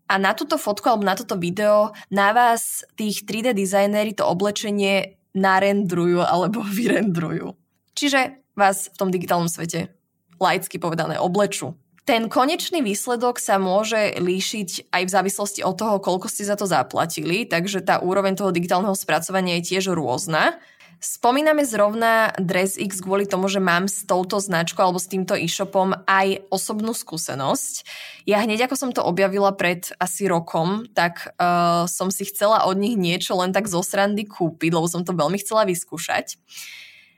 a 0.05 0.13
na 0.21 0.37
túto 0.37 0.61
fotku 0.61 0.85
alebo 0.85 1.05
na 1.05 1.17
toto 1.17 1.33
video 1.35 1.91
na 2.13 2.29
vás 2.29 2.85
tých 2.93 3.25
3D 3.25 3.57
dizajnéri 3.57 4.13
to 4.13 4.25
oblečenie 4.25 5.17
narendrujú 5.33 6.21
alebo 6.21 6.61
vyrendrujú. 6.77 7.57
Čiže 7.97 8.41
vás 8.55 8.89
v 8.91 8.97
tom 8.97 9.09
digitálnom 9.11 9.51
svete 9.51 9.91
laicky 10.39 10.79
povedané 10.79 11.19
oblečú. 11.19 11.75
Ten 12.05 12.29
konečný 12.29 12.85
výsledok 12.85 13.41
sa 13.41 13.57
môže 13.57 14.21
líšiť 14.21 14.93
aj 14.93 15.03
v 15.09 15.13
závislosti 15.13 15.65
od 15.65 15.73
toho, 15.73 15.97
koľko 15.97 16.29
ste 16.29 16.45
za 16.45 16.53
to 16.53 16.69
zaplatili, 16.69 17.49
takže 17.49 17.81
tá 17.81 17.97
úroveň 17.97 18.37
toho 18.37 18.53
digitálneho 18.53 18.93
spracovania 18.93 19.57
je 19.57 19.73
tiež 19.73 19.89
rôzna. 19.89 20.61
Spomíname 21.05 21.61
zrovna 21.69 22.33
DressX 22.41 22.97
kvôli 22.97 23.29
tomu, 23.29 23.45
že 23.45 23.61
mám 23.61 23.85
s 23.85 24.09
touto 24.09 24.41
značkou 24.41 24.81
alebo 24.81 24.97
s 24.97 25.05
týmto 25.05 25.37
e-shopom 25.37 25.93
aj 26.09 26.49
osobnú 26.49 26.97
skúsenosť. 26.97 27.85
Ja 28.25 28.41
hneď 28.41 28.65
ako 28.65 28.73
som 28.73 28.89
to 28.89 29.05
objavila 29.05 29.53
pred 29.53 29.93
asi 30.01 30.25
rokom, 30.25 30.89
tak 30.97 31.29
uh, 31.37 31.85
som 31.85 32.09
si 32.09 32.25
chcela 32.25 32.65
od 32.65 32.81
nich 32.81 32.97
niečo 32.97 33.37
len 33.37 33.53
tak 33.53 33.69
zo 33.69 33.85
srandy 33.85 34.25
kúpiť, 34.25 34.73
lebo 34.73 34.89
som 34.89 35.05
to 35.05 35.13
veľmi 35.13 35.37
chcela 35.37 35.69
vyskúšať. 35.69 36.41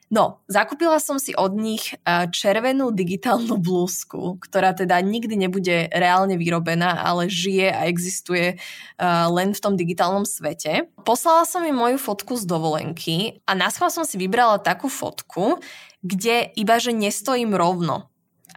No, 0.07 0.39
zakúpila 0.47 1.03
som 1.03 1.19
si 1.19 1.35
od 1.35 1.51
nich 1.59 1.91
e, 1.91 1.99
červenú 2.31 2.95
digitálnu 2.95 3.59
blúzku, 3.59 4.39
ktorá 4.39 4.71
teda 4.71 5.03
nikdy 5.03 5.35
nebude 5.35 5.91
reálne 5.91 6.39
vyrobená, 6.39 7.03
ale 7.03 7.27
žije 7.27 7.75
a 7.75 7.91
existuje 7.91 8.55
e, 8.55 8.57
len 9.27 9.51
v 9.51 9.59
tom 9.59 9.75
digitálnom 9.75 10.23
svete. 10.23 10.87
Poslala 11.03 11.43
som 11.43 11.59
im 11.67 11.75
moju 11.75 11.99
fotku 11.99 12.39
z 12.39 12.47
dovolenky 12.47 13.43
a 13.43 13.51
na 13.51 13.67
som 13.67 14.07
si 14.07 14.15
vybrala 14.15 14.63
takú 14.63 14.87
fotku, 14.87 15.59
kde 15.99 16.55
iba 16.55 16.79
že 16.79 16.95
nestojím 16.95 17.51
rovno 17.51 18.07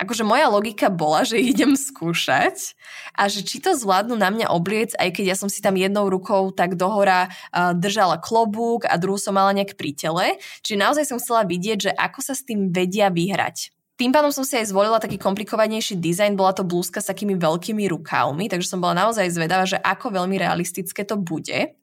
akože 0.00 0.24
moja 0.24 0.48
logika 0.48 0.88
bola, 0.88 1.22
že 1.22 1.36
idem 1.52 1.76
skúšať 1.76 2.72
a 3.12 3.28
že 3.28 3.44
či 3.44 3.60
to 3.60 3.76
zvládnu 3.76 4.16
na 4.16 4.32
mňa 4.32 4.48
obliec, 4.48 4.96
aj 4.96 5.20
keď 5.20 5.24
ja 5.32 5.36
som 5.36 5.52
si 5.52 5.60
tam 5.60 5.76
jednou 5.76 6.08
rukou 6.08 6.48
tak 6.56 6.80
dohora 6.80 7.28
držala 7.76 8.16
klobúk 8.16 8.88
a 8.88 8.96
druhú 8.96 9.20
som 9.20 9.36
mala 9.36 9.52
nejak 9.52 9.76
pri 9.76 9.92
tele. 9.92 10.26
Čiže 10.64 10.80
naozaj 10.80 11.04
som 11.04 11.20
chcela 11.20 11.44
vidieť, 11.44 11.78
že 11.78 11.92
ako 11.92 12.24
sa 12.24 12.32
s 12.32 12.42
tým 12.42 12.72
vedia 12.72 13.12
vyhrať. 13.12 13.70
Tým 14.00 14.16
pádom 14.16 14.32
som 14.32 14.48
si 14.48 14.56
aj 14.56 14.72
zvolila 14.72 14.96
taký 14.96 15.20
komplikovanejší 15.20 16.00
dizajn, 16.00 16.32
bola 16.32 16.56
to 16.56 16.64
blúzka 16.64 17.04
s 17.04 17.12
takými 17.12 17.36
veľkými 17.36 17.84
rukávmi, 17.92 18.48
takže 18.48 18.72
som 18.72 18.80
bola 18.80 18.96
naozaj 18.96 19.28
zvedavá, 19.28 19.68
že 19.68 19.76
ako 19.76 20.16
veľmi 20.16 20.40
realistické 20.40 21.04
to 21.04 21.20
bude. 21.20 21.76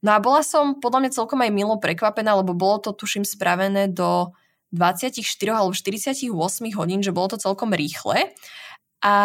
No 0.00 0.16
a 0.16 0.18
bola 0.22 0.40
som 0.40 0.80
podľa 0.80 1.04
mňa 1.04 1.16
celkom 1.20 1.44
aj 1.44 1.52
milo 1.52 1.76
prekvapená, 1.76 2.40
lebo 2.40 2.56
bolo 2.56 2.80
to 2.80 2.96
tuším 2.96 3.28
spravené 3.28 3.92
do 3.92 4.32
24 4.70 5.24
alebo 5.48 5.72
48 5.72 6.28
hodín, 6.76 7.00
že 7.00 7.14
bolo 7.14 7.34
to 7.34 7.38
celkom 7.40 7.72
rýchle. 7.72 8.32
A 9.00 9.16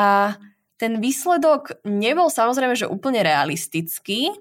ten 0.77 1.00
výsledok 1.00 1.83
nebol 1.88 2.27
samozrejme, 2.27 2.75
že 2.75 2.91
úplne 2.91 3.23
realistický, 3.23 4.31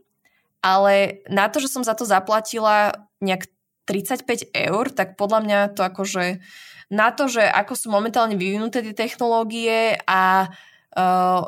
ale 0.62 1.24
na 1.26 1.50
to, 1.50 1.58
že 1.58 1.70
som 1.70 1.82
za 1.82 1.94
to 1.98 2.06
zaplatila 2.06 2.94
nejak 3.18 3.50
35 3.86 4.54
eur, 4.54 4.84
tak 4.94 5.18
podľa 5.18 5.40
mňa 5.42 5.58
to 5.74 5.82
akože 5.82 6.38
na 6.92 7.08
to, 7.10 7.26
že 7.26 7.42
ako 7.42 7.74
sú 7.74 7.86
momentálne 7.90 8.38
vyvinuté 8.38 8.84
tie 8.84 8.94
technológie 8.94 9.98
a 10.06 10.46
uh, 10.94 11.42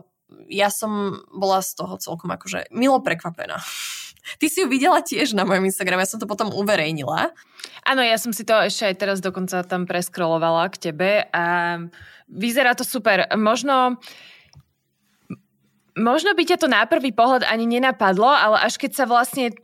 ja 0.48 0.68
som 0.72 1.20
bola 1.30 1.60
z 1.60 1.76
toho 1.78 1.94
celkom 2.00 2.32
akože 2.32 2.70
milo 2.74 3.00
prekvapená. 3.00 3.60
Ty 4.40 4.46
si 4.48 4.64
ju 4.64 4.66
videla 4.72 5.04
tiež 5.04 5.36
na 5.36 5.44
mojom 5.44 5.68
Instagrame, 5.68 6.00
ja 6.00 6.08
som 6.08 6.20
to 6.22 6.24
potom 6.24 6.48
uverejnila. 6.48 7.36
Áno, 7.84 8.00
ja 8.00 8.16
som 8.16 8.32
si 8.32 8.40
to 8.48 8.56
ešte 8.56 8.88
aj 8.88 8.96
teraz 8.96 9.18
dokonca 9.20 9.60
tam 9.68 9.84
preskrolovala 9.84 10.72
k 10.72 10.90
tebe 10.90 11.28
a 11.28 11.76
vyzerá 12.32 12.72
to 12.72 12.88
super. 12.88 13.28
Možno 13.36 14.00
možno 15.92 16.32
by 16.34 16.42
ťa 16.42 16.56
to 16.56 16.68
na 16.72 16.88
prvý 16.88 17.12
pohľad 17.14 17.46
ani 17.46 17.68
nenapadlo, 17.68 18.26
ale 18.26 18.64
až 18.64 18.80
keď 18.80 18.92
sa 18.96 19.04
vlastne 19.04 19.54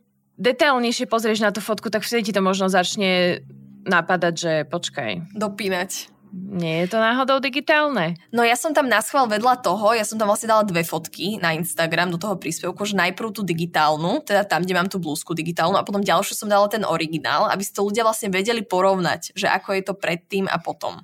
detailnejšie 0.41 1.09
pozrieš 1.11 1.41
na 1.45 1.53
tú 1.53 1.61
fotku, 1.61 1.93
tak 1.93 2.07
vtedy 2.07 2.31
ti 2.31 2.37
to 2.37 2.41
možno 2.41 2.69
začne 2.69 3.45
napadať, 3.85 4.35
že 4.37 4.53
počkaj. 4.69 5.37
Dopínať. 5.37 6.20
Nie 6.31 6.87
je 6.87 6.95
to 6.95 6.99
náhodou 7.03 7.43
digitálne? 7.43 8.15
No 8.31 8.47
ja 8.47 8.55
som 8.55 8.71
tam 8.71 8.87
na 8.87 9.03
schvál 9.03 9.27
vedľa 9.27 9.67
toho, 9.67 9.99
ja 9.99 10.07
som 10.07 10.15
tam 10.15 10.31
vlastne 10.31 10.47
dala 10.47 10.63
dve 10.63 10.87
fotky 10.87 11.43
na 11.43 11.55
Instagram 11.59 12.15
do 12.15 12.19
toho 12.23 12.39
príspevku, 12.39 12.87
že 12.87 12.95
najprv 12.95 13.35
tú 13.35 13.43
digitálnu, 13.43 14.23
teda 14.23 14.47
tam, 14.47 14.63
kde 14.63 14.75
mám 14.79 14.87
tú 14.87 15.03
blúzku 15.03 15.35
digitálnu 15.35 15.75
a 15.75 15.87
potom 15.87 16.03
ďalšiu 16.03 16.39
som 16.39 16.47
dala 16.47 16.71
ten 16.71 16.87
originál, 16.87 17.51
aby 17.51 17.67
si 17.67 17.75
to 17.75 17.83
ľudia 17.83 18.07
vlastne 18.07 18.31
vedeli 18.31 18.63
porovnať, 18.63 19.35
že 19.35 19.51
ako 19.51 19.75
je 19.75 19.83
to 19.83 19.95
predtým 19.99 20.47
a 20.47 20.57
potom. 20.63 21.03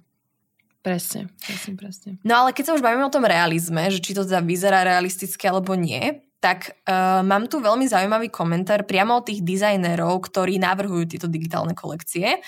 Presne, 0.86 1.26
presne, 1.42 1.74
presne. 1.74 2.10
No 2.22 2.46
ale 2.46 2.54
keď 2.54 2.70
sa 2.70 2.74
už 2.78 2.84
bavíme 2.86 3.02
o 3.02 3.10
tom 3.10 3.26
realizme, 3.26 3.90
že 3.90 3.98
či 3.98 4.14
to 4.14 4.22
teda 4.22 4.38
vyzerá 4.38 4.86
realisticky 4.86 5.50
alebo 5.50 5.74
nie, 5.74 6.22
tak 6.38 6.78
uh, 6.86 7.26
mám 7.26 7.50
tu 7.50 7.58
veľmi 7.58 7.90
zaujímavý 7.90 8.30
komentár 8.30 8.86
priamo 8.86 9.18
od 9.18 9.26
tých 9.26 9.42
dizajnérov, 9.42 10.22
ktorí 10.22 10.62
navrhujú 10.62 11.10
tieto 11.10 11.26
digitálne 11.26 11.74
kolekcie 11.74 12.38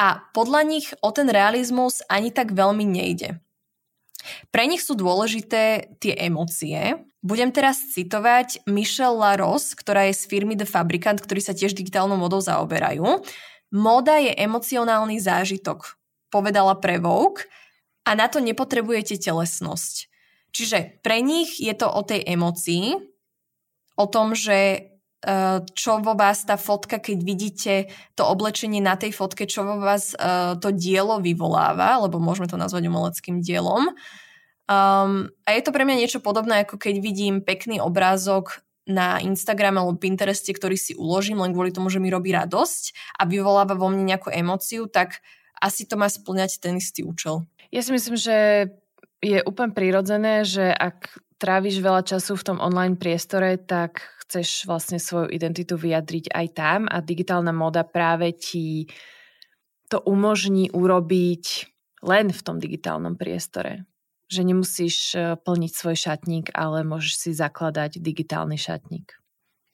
a 0.00 0.24
podľa 0.32 0.64
nich 0.64 0.88
o 1.04 1.12
ten 1.12 1.28
realizmus 1.28 2.00
ani 2.08 2.32
tak 2.32 2.56
veľmi 2.56 2.88
nejde. 2.88 3.36
Pre 4.48 4.64
nich 4.64 4.80
sú 4.80 4.96
dôležité 4.96 5.92
tie 6.00 6.16
emócie. 6.16 7.04
Budem 7.20 7.52
teraz 7.52 7.80
citovať 7.92 8.64
Michelle 8.64 9.16
Laros, 9.16 9.76
ktorá 9.76 10.08
je 10.08 10.16
z 10.16 10.24
firmy 10.24 10.56
The 10.56 10.64
Fabricant, 10.64 11.20
ktorí 11.20 11.44
sa 11.44 11.52
tiež 11.52 11.76
digitálnou 11.76 12.16
modou 12.16 12.40
zaoberajú. 12.40 13.20
Moda 13.70 14.16
je 14.16 14.32
emocionálny 14.32 15.20
zážitok, 15.20 16.00
povedala 16.32 16.76
pre 16.80 16.96
Vogue, 16.96 17.44
a 18.08 18.16
na 18.16 18.26
to 18.32 18.40
nepotrebujete 18.40 19.20
telesnosť. 19.20 20.08
Čiže 20.50 20.98
pre 21.04 21.22
nich 21.22 21.60
je 21.62 21.70
to 21.76 21.86
o 21.86 22.02
tej 22.02 22.24
emocii, 22.26 22.96
o 23.94 24.06
tom, 24.08 24.32
že 24.32 24.89
čo 25.76 26.00
vo 26.00 26.16
vás 26.16 26.48
tá 26.48 26.56
fotka, 26.56 26.96
keď 26.96 27.18
vidíte 27.20 27.74
to 28.16 28.24
oblečenie 28.24 28.80
na 28.80 28.96
tej 28.96 29.12
fotke, 29.12 29.44
čo 29.44 29.68
vo 29.68 29.76
vás 29.76 30.16
uh, 30.16 30.56
to 30.56 30.72
dielo 30.72 31.20
vyvoláva, 31.20 32.00
lebo 32.00 32.16
môžeme 32.16 32.48
to 32.48 32.56
nazvať 32.56 32.88
umeleckým 32.88 33.44
dielom. 33.44 33.92
Um, 34.70 35.28
a 35.44 35.48
je 35.52 35.62
to 35.66 35.76
pre 35.76 35.84
mňa 35.84 36.00
niečo 36.00 36.24
podobné, 36.24 36.64
ako 36.64 36.80
keď 36.80 37.04
vidím 37.04 37.44
pekný 37.44 37.84
obrázok 37.84 38.64
na 38.88 39.20
Instagram 39.20 39.76
alebo 39.76 40.00
Pintereste, 40.00 40.56
ktorý 40.56 40.78
si 40.80 40.96
uložím 40.96 41.44
len 41.44 41.52
kvôli 41.52 41.68
tomu, 41.68 41.92
že 41.92 42.00
mi 42.00 42.08
robí 42.08 42.32
radosť 42.32 43.16
a 43.20 43.28
vyvoláva 43.28 43.76
vo 43.76 43.92
mne 43.92 44.08
nejakú 44.08 44.32
emóciu, 44.32 44.88
tak 44.88 45.20
asi 45.60 45.84
to 45.84 46.00
má 46.00 46.08
splňať 46.08 46.64
ten 46.64 46.80
istý 46.80 47.04
účel. 47.04 47.44
Ja 47.68 47.84
si 47.84 47.92
myslím, 47.92 48.16
že 48.16 48.70
je 49.20 49.44
úplne 49.44 49.76
prirodzené, 49.76 50.48
že 50.48 50.72
ak 50.72 51.12
tráviš 51.36 51.84
veľa 51.84 52.08
času 52.08 52.40
v 52.40 52.46
tom 52.46 52.58
online 52.58 52.96
priestore, 52.96 53.60
tak 53.60 54.19
chceš 54.30 54.70
vlastne 54.70 55.02
svoju 55.02 55.26
identitu 55.34 55.74
vyjadriť 55.74 56.30
aj 56.30 56.46
tam 56.54 56.80
a 56.86 57.02
digitálna 57.02 57.50
moda 57.50 57.82
práve 57.82 58.30
ti 58.30 58.86
to 59.90 59.98
umožní 59.98 60.70
urobiť 60.70 61.66
len 62.06 62.30
v 62.30 62.40
tom 62.46 62.62
digitálnom 62.62 63.18
priestore. 63.18 63.90
Že 64.30 64.54
nemusíš 64.54 64.96
e, 65.18 65.34
plniť 65.34 65.72
svoj 65.74 65.96
šatník, 65.98 66.54
ale 66.54 66.86
môžeš 66.86 67.14
si 67.18 67.30
zakladať 67.34 67.98
digitálny 67.98 68.54
šatník. 68.54 69.19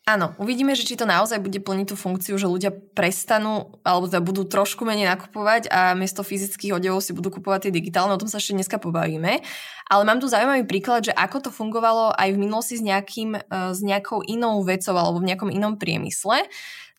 Áno, 0.06 0.38
uvidíme, 0.38 0.70
že 0.78 0.86
či 0.86 0.94
to 0.94 1.02
naozaj 1.02 1.42
bude 1.42 1.58
plniť 1.58 1.90
tú 1.90 1.98
funkciu, 1.98 2.38
že 2.38 2.46
ľudia 2.46 2.70
prestanú, 2.70 3.74
alebo 3.82 4.06
teda 4.06 4.22
budú 4.22 4.46
trošku 4.46 4.86
menej 4.86 5.10
nakupovať 5.10 5.66
a 5.66 5.98
miesto 5.98 6.22
fyzických 6.22 6.78
odevov 6.78 7.02
si 7.02 7.10
budú 7.10 7.34
kupovať 7.34 7.66
tie 7.66 7.74
digitálne, 7.74 8.14
o 8.14 8.22
tom 8.22 8.30
sa 8.30 8.38
ešte 8.38 8.54
dneska 8.54 8.78
pobavíme. 8.78 9.42
Ale 9.90 10.02
mám 10.06 10.22
tu 10.22 10.30
zaujímavý 10.30 10.62
príklad, 10.62 11.10
že 11.10 11.12
ako 11.18 11.50
to 11.50 11.50
fungovalo 11.50 12.14
aj 12.14 12.30
v 12.30 12.38
minulosti 12.38 12.78
s, 12.78 12.86
nejakým, 12.86 13.34
e, 13.34 13.74
s 13.74 13.82
nejakou 13.82 14.22
inou 14.30 14.62
vecou 14.62 14.94
alebo 14.94 15.18
v 15.18 15.34
nejakom 15.34 15.50
inom 15.50 15.74
priemysle. 15.74 16.46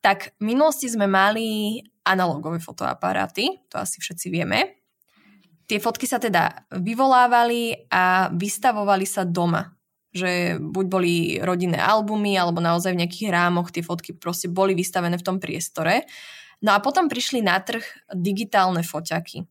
Tak 0.03 0.35
v 0.35 0.43
minulosti 0.43 0.91
sme 0.91 1.07
mali 1.07 1.79
analogové 2.03 2.59
fotoaparáty, 2.59 3.71
to 3.71 3.79
asi 3.79 4.03
všetci 4.03 4.27
vieme. 4.27 4.83
Tie 5.63 5.79
fotky 5.79 6.03
sa 6.03 6.19
teda 6.19 6.67
vyvolávali 6.75 7.87
a 7.87 8.27
vystavovali 8.35 9.07
sa 9.07 9.23
doma 9.23 9.76
že 10.11 10.57
buď 10.59 10.85
boli 10.87 11.13
rodinné 11.43 11.77
albumy, 11.77 12.35
alebo 12.39 12.63
naozaj 12.63 12.95
v 12.95 13.01
nejakých 13.05 13.29
rámoch 13.31 13.71
tie 13.71 13.83
fotky 13.83 14.15
proste 14.15 14.47
boli 14.51 14.73
vystavené 14.73 15.19
v 15.19 15.25
tom 15.25 15.37
priestore. 15.37 16.07
No 16.63 16.73
a 16.73 16.81
potom 16.81 17.05
prišli 17.05 17.45
na 17.45 17.61
trh 17.61 17.83
digitálne 18.13 18.81
foťaky. 18.81 19.45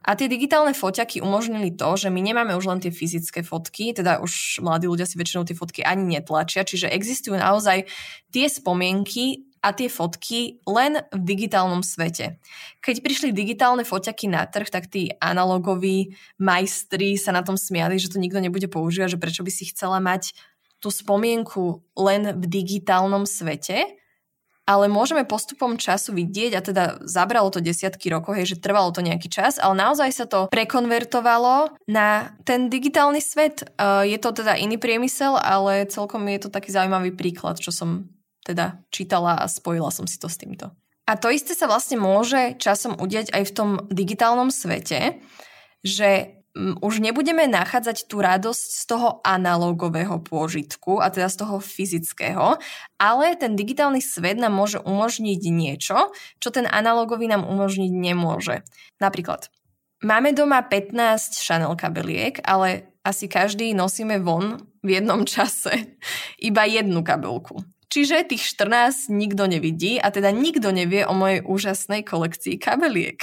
A 0.00 0.16
tie 0.16 0.32
digitálne 0.32 0.72
foťaky 0.72 1.20
umožnili 1.20 1.76
to, 1.76 1.92
že 1.92 2.08
my 2.08 2.24
nemáme 2.24 2.56
už 2.56 2.72
len 2.72 2.80
tie 2.80 2.88
fyzické 2.88 3.44
fotky, 3.44 3.92
teda 3.92 4.24
už 4.24 4.64
mladí 4.64 4.88
ľudia 4.88 5.04
si 5.04 5.20
väčšinou 5.20 5.44
tie 5.44 5.52
fotky 5.52 5.84
ani 5.84 6.16
netlačia, 6.16 6.64
čiže 6.64 6.88
existujú 6.88 7.36
naozaj 7.36 7.84
tie 8.32 8.46
spomienky 8.48 9.49
a 9.60 9.76
tie 9.76 9.92
fotky 9.92 10.64
len 10.64 11.04
v 11.12 11.20
digitálnom 11.20 11.84
svete. 11.84 12.40
Keď 12.80 12.96
prišli 13.04 13.30
digitálne 13.30 13.84
foťaky 13.84 14.32
na 14.32 14.48
trh, 14.48 14.72
tak 14.72 14.88
tí 14.88 15.12
analogoví 15.20 16.16
majstri 16.40 17.20
sa 17.20 17.36
na 17.36 17.44
tom 17.44 17.60
smiali, 17.60 18.00
že 18.00 18.08
to 18.08 18.16
nikto 18.16 18.40
nebude 18.40 18.66
používať, 18.72 19.16
že 19.16 19.22
prečo 19.22 19.44
by 19.44 19.52
si 19.52 19.68
chcela 19.68 20.00
mať 20.00 20.32
tú 20.80 20.88
spomienku 20.88 21.84
len 21.92 22.40
v 22.40 22.44
digitálnom 22.48 23.28
svete 23.28 24.00
ale 24.70 24.86
môžeme 24.86 25.26
postupom 25.26 25.74
času 25.74 26.14
vidieť, 26.14 26.52
a 26.54 26.60
teda 26.62 26.84
zabralo 27.02 27.50
to 27.50 27.58
desiatky 27.58 28.06
rokov, 28.06 28.38
hej, 28.38 28.54
že 28.54 28.62
trvalo 28.62 28.94
to 28.94 29.02
nejaký 29.02 29.26
čas, 29.26 29.58
ale 29.58 29.74
naozaj 29.74 30.14
sa 30.14 30.26
to 30.30 30.46
prekonvertovalo 30.46 31.74
na 31.90 32.38
ten 32.46 32.70
digitálny 32.70 33.18
svet. 33.18 33.66
Uh, 33.74 34.06
je 34.06 34.14
to 34.22 34.30
teda 34.30 34.54
iný 34.54 34.78
priemysel, 34.78 35.34
ale 35.34 35.90
celkom 35.90 36.22
je 36.30 36.46
to 36.46 36.54
taký 36.54 36.70
zaujímavý 36.70 37.10
príklad, 37.10 37.58
čo 37.58 37.74
som 37.74 38.06
teda 38.50 38.82
čítala 38.90 39.38
a 39.38 39.46
spojila 39.46 39.94
som 39.94 40.10
si 40.10 40.18
to 40.18 40.26
s 40.26 40.36
týmto. 40.36 40.74
A 41.10 41.18
to 41.18 41.30
isté 41.30 41.58
sa 41.58 41.66
vlastne 41.66 41.98
môže 41.98 42.54
časom 42.62 42.94
udiať 42.94 43.34
aj 43.34 43.42
v 43.50 43.54
tom 43.54 43.70
digitálnom 43.90 44.54
svete, 44.54 45.18
že 45.82 46.40
už 46.58 46.98
nebudeme 46.98 47.46
nachádzať 47.46 48.10
tú 48.10 48.18
radosť 48.18 48.68
z 48.74 48.82
toho 48.90 49.08
analogového 49.22 50.18
pôžitku, 50.18 50.98
a 50.98 51.06
teda 51.10 51.30
z 51.30 51.46
toho 51.46 51.62
fyzického, 51.62 52.58
ale 52.98 53.38
ten 53.38 53.54
digitálny 53.54 54.02
svet 54.02 54.34
nám 54.34 54.58
môže 54.58 54.82
umožniť 54.82 55.40
niečo, 55.46 56.10
čo 56.42 56.48
ten 56.50 56.66
analogový 56.66 57.30
nám 57.30 57.46
umožniť 57.46 57.90
nemôže. 57.94 58.66
Napríklad, 58.98 59.46
máme 60.02 60.34
doma 60.34 60.66
15 60.66 61.38
Chanel 61.38 61.70
kabeliek, 61.78 62.42
ale 62.42 62.90
asi 63.06 63.30
každý 63.30 63.70
nosíme 63.72 64.18
von 64.18 64.58
v 64.82 64.98
jednom 64.98 65.22
čase 65.22 65.98
iba 66.50 66.66
jednu 66.66 67.06
kabelku. 67.06 67.62
Čiže 67.90 68.22
tých 68.22 68.46
14 68.46 69.10
nikto 69.10 69.50
nevidí 69.50 69.98
a 69.98 70.14
teda 70.14 70.30
nikto 70.30 70.70
nevie 70.70 71.02
o 71.02 71.10
mojej 71.10 71.42
úžasnej 71.42 72.06
kolekcii 72.06 72.56
kabeliek. 72.62 73.18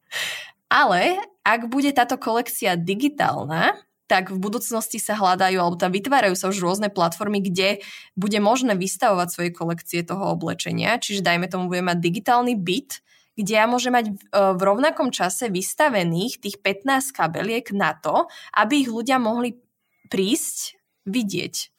Ale 0.72 1.20
ak 1.44 1.68
bude 1.68 1.92
táto 1.92 2.16
kolekcia 2.16 2.76
digitálna, 2.76 3.76
tak 4.08 4.32
v 4.32 4.40
budúcnosti 4.40 4.96
sa 4.96 5.20
hľadajú, 5.20 5.60
alebo 5.60 5.76
tam 5.76 5.92
vytvárajú 5.92 6.32
sa 6.32 6.48
už 6.48 6.64
rôzne 6.64 6.88
platformy, 6.88 7.44
kde 7.44 7.84
bude 8.16 8.40
možné 8.40 8.72
vystavovať 8.72 9.28
svoje 9.28 9.50
kolekcie 9.52 10.00
toho 10.00 10.32
oblečenia. 10.32 10.96
Čiže 10.96 11.20
dajme 11.20 11.44
tomu, 11.52 11.68
budeme 11.68 11.92
mať 11.92 12.00
digitálny 12.00 12.56
byt, 12.56 13.04
kde 13.36 13.52
ja 13.52 13.68
môžem 13.68 13.92
mať 13.92 14.16
v 14.32 14.60
rovnakom 14.64 15.12
čase 15.12 15.52
vystavených 15.52 16.40
tých 16.40 16.56
15 16.64 17.12
kabeliek 17.12 17.68
na 17.76 17.92
to, 17.92 18.26
aby 18.56 18.82
ich 18.82 18.90
ľudia 18.90 19.20
mohli 19.20 19.60
prísť 20.08 20.80
vidieť. 21.04 21.77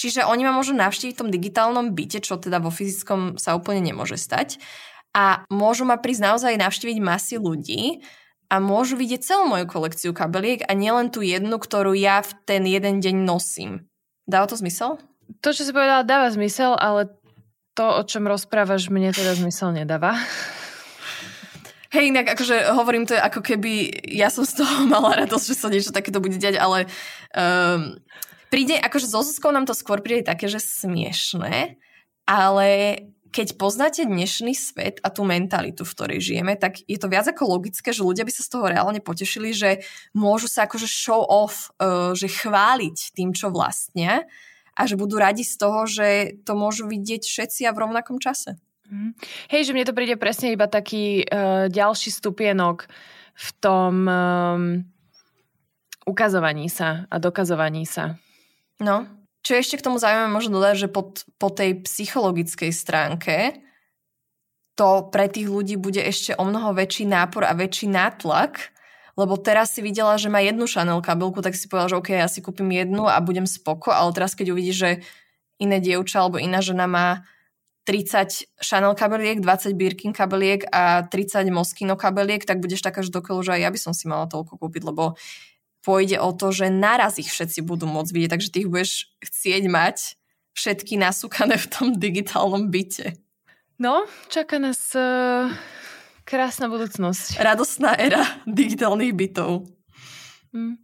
Čiže 0.00 0.24
oni 0.24 0.42
ma 0.48 0.56
môžu 0.56 0.72
navštíviť 0.72 1.14
v 1.14 1.20
tom 1.20 1.30
digitálnom 1.30 1.92
byte, 1.92 2.24
čo 2.24 2.40
teda 2.40 2.58
vo 2.58 2.72
fyzickom 2.72 3.36
sa 3.36 3.54
úplne 3.54 3.84
nemôže 3.84 4.16
stať. 4.16 4.56
A 5.12 5.44
môžu 5.52 5.84
ma 5.84 6.00
prísť 6.00 6.32
naozaj 6.32 6.56
navštíviť 6.56 6.98
masy 7.04 7.36
ľudí, 7.36 8.00
a 8.52 8.60
môžu 8.60 9.00
vidieť 9.00 9.24
celú 9.24 9.48
moju 9.48 9.64
kolekciu 9.64 10.12
kabeliek 10.12 10.60
a 10.68 10.76
nielen 10.76 11.08
tú 11.08 11.24
jednu, 11.24 11.56
ktorú 11.56 11.96
ja 11.96 12.20
v 12.20 12.36
ten 12.44 12.68
jeden 12.68 13.00
deň 13.00 13.24
nosím. 13.24 13.88
Dáva 14.28 14.44
to 14.44 14.60
zmysel? 14.60 15.00
To, 15.40 15.56
čo 15.56 15.64
si 15.64 15.72
povedala, 15.72 16.04
dáva 16.04 16.28
zmysel, 16.28 16.76
ale 16.76 17.16
to, 17.72 17.88
o 17.88 18.02
čom 18.04 18.28
rozprávaš, 18.28 18.92
mne 18.92 19.16
teda 19.16 19.32
zmysel 19.40 19.72
nedáva. 19.72 20.20
Hej, 21.96 22.12
inak 22.12 22.36
akože 22.36 22.76
hovorím 22.76 23.08
to 23.08 23.16
je 23.16 23.24
ako 23.24 23.40
keby 23.40 23.88
ja 24.12 24.28
som 24.28 24.44
z 24.44 24.60
toho 24.60 24.84
mala 24.92 25.24
radosť, 25.24 25.46
že 25.48 25.56
sa 25.56 25.72
niečo 25.72 25.96
takéto 25.96 26.20
bude 26.20 26.36
diať, 26.36 26.60
ale 26.60 26.84
um, 27.32 27.96
príde, 28.52 28.76
akože 28.76 29.08
so 29.08 29.24
Zuzkou 29.24 29.48
nám 29.48 29.64
to 29.64 29.72
skôr 29.72 30.04
príde 30.04 30.28
také, 30.28 30.44
že 30.44 30.60
smiešné, 30.60 31.80
ale 32.28 32.68
keď 33.32 33.56
poznáte 33.56 34.04
dnešný 34.04 34.52
svet 34.52 35.00
a 35.00 35.08
tú 35.08 35.24
mentalitu, 35.24 35.88
v 35.88 35.94
ktorej 35.96 36.20
žijeme, 36.20 36.52
tak 36.60 36.84
je 36.84 37.00
to 37.00 37.08
viac 37.08 37.24
ako 37.24 37.48
logické, 37.48 37.88
že 37.96 38.04
ľudia 38.04 38.28
by 38.28 38.32
sa 38.36 38.44
z 38.44 38.52
toho 38.52 38.68
reálne 38.68 39.00
potešili, 39.00 39.56
že 39.56 39.80
môžu 40.12 40.52
sa 40.52 40.68
akože 40.68 40.84
show 40.84 41.24
off, 41.24 41.72
uh, 41.80 42.12
že 42.12 42.28
chváliť 42.28 43.16
tým, 43.16 43.32
čo 43.32 43.48
vlastnia 43.48 44.28
a 44.76 44.84
že 44.84 45.00
budú 45.00 45.16
radi 45.16 45.48
z 45.48 45.56
toho, 45.56 45.88
že 45.88 46.36
to 46.44 46.52
môžu 46.52 46.84
vidieť 46.84 47.24
všetci 47.24 47.64
a 47.64 47.72
v 47.72 47.88
rovnakom 47.88 48.20
čase. 48.20 48.60
Mm. 48.92 49.16
Hej, 49.48 49.72
že 49.72 49.72
mne 49.72 49.88
to 49.88 49.96
príde 49.96 50.20
presne 50.20 50.52
iba 50.52 50.68
taký 50.68 51.24
uh, 51.24 51.72
ďalší 51.72 52.12
stupienok 52.12 52.84
v 53.32 53.48
tom 53.64 53.94
um, 54.04 54.84
ukazovaní 56.04 56.68
sa 56.68 57.08
a 57.08 57.16
dokazovaní 57.16 57.88
sa. 57.88 58.20
No, 58.82 59.06
čo 59.46 59.54
ešte 59.54 59.78
k 59.78 59.86
tomu 59.86 60.02
zaujímavé 60.02 60.30
možno 60.30 60.58
dodať, 60.58 60.86
že 60.86 60.88
pod, 60.90 61.22
po 61.38 61.54
tej 61.54 61.86
psychologickej 61.86 62.74
stránke 62.74 63.62
to 64.74 65.06
pre 65.12 65.30
tých 65.30 65.46
ľudí 65.46 65.78
bude 65.78 66.02
ešte 66.02 66.34
o 66.34 66.42
mnoho 66.42 66.74
väčší 66.74 67.06
nápor 67.06 67.46
a 67.46 67.54
väčší 67.54 67.86
nátlak, 67.86 68.74
lebo 69.14 69.36
teraz 69.36 69.76
si 69.76 69.84
videla, 69.84 70.16
že 70.16 70.32
má 70.32 70.40
jednu 70.40 70.64
Chanel 70.64 70.98
kabelku, 71.04 71.44
tak 71.44 71.54
si 71.54 71.68
povedala, 71.68 71.92
že 71.92 71.98
OK, 72.00 72.10
ja 72.16 72.26
si 72.26 72.40
kúpim 72.40 72.66
jednu 72.72 73.06
a 73.06 73.20
budem 73.20 73.44
spoko, 73.44 73.92
ale 73.92 74.10
teraz 74.16 74.32
keď 74.32 74.56
uvidíš, 74.56 74.76
že 74.78 74.90
iné 75.60 75.78
dievča 75.78 76.24
alebo 76.24 76.40
iná 76.40 76.64
žena 76.64 76.88
má 76.88 77.22
30 77.84 78.62
Chanel 78.62 78.94
kabeliek, 78.94 79.42
20 79.42 79.74
Birkin 79.74 80.14
kabeliek 80.14 80.64
a 80.70 81.04
30 81.06 81.44
Moschino 81.50 81.98
kabeliek, 81.98 82.46
tak 82.46 82.62
budeš 82.62 82.80
taká, 82.80 83.02
že 83.02 83.10
dokoľu, 83.10 83.42
že 83.42 83.52
aj 83.58 83.60
ja 83.60 83.70
by 83.74 83.78
som 83.78 83.92
si 83.92 84.06
mala 84.06 84.30
toľko 84.30 84.56
kúpiť, 84.56 84.82
lebo 84.86 85.18
pôjde 85.82 86.16
o 86.22 86.30
to, 86.30 86.54
že 86.54 86.70
naraz 86.70 87.18
ich 87.18 87.28
všetci 87.28 87.66
budú 87.66 87.90
môcť 87.90 88.10
vidieť, 88.14 88.32
takže 88.32 88.50
ty 88.50 88.56
ich 88.64 88.70
budeš 88.70 89.10
chcieť 89.20 89.64
mať 89.66 90.16
všetky 90.54 90.96
nasúkané 90.96 91.58
v 91.58 91.66
tom 91.68 91.86
digitálnom 91.98 92.70
byte. 92.70 93.18
No, 93.82 94.06
čaká 94.30 94.62
nás 94.62 94.78
uh, 94.94 95.50
krásna 96.22 96.70
budúcnosť. 96.70 97.42
Radostná 97.42 97.98
era 97.98 98.22
digitálnych 98.46 99.12
bytov. 99.16 99.66
Hmm. 100.54 100.78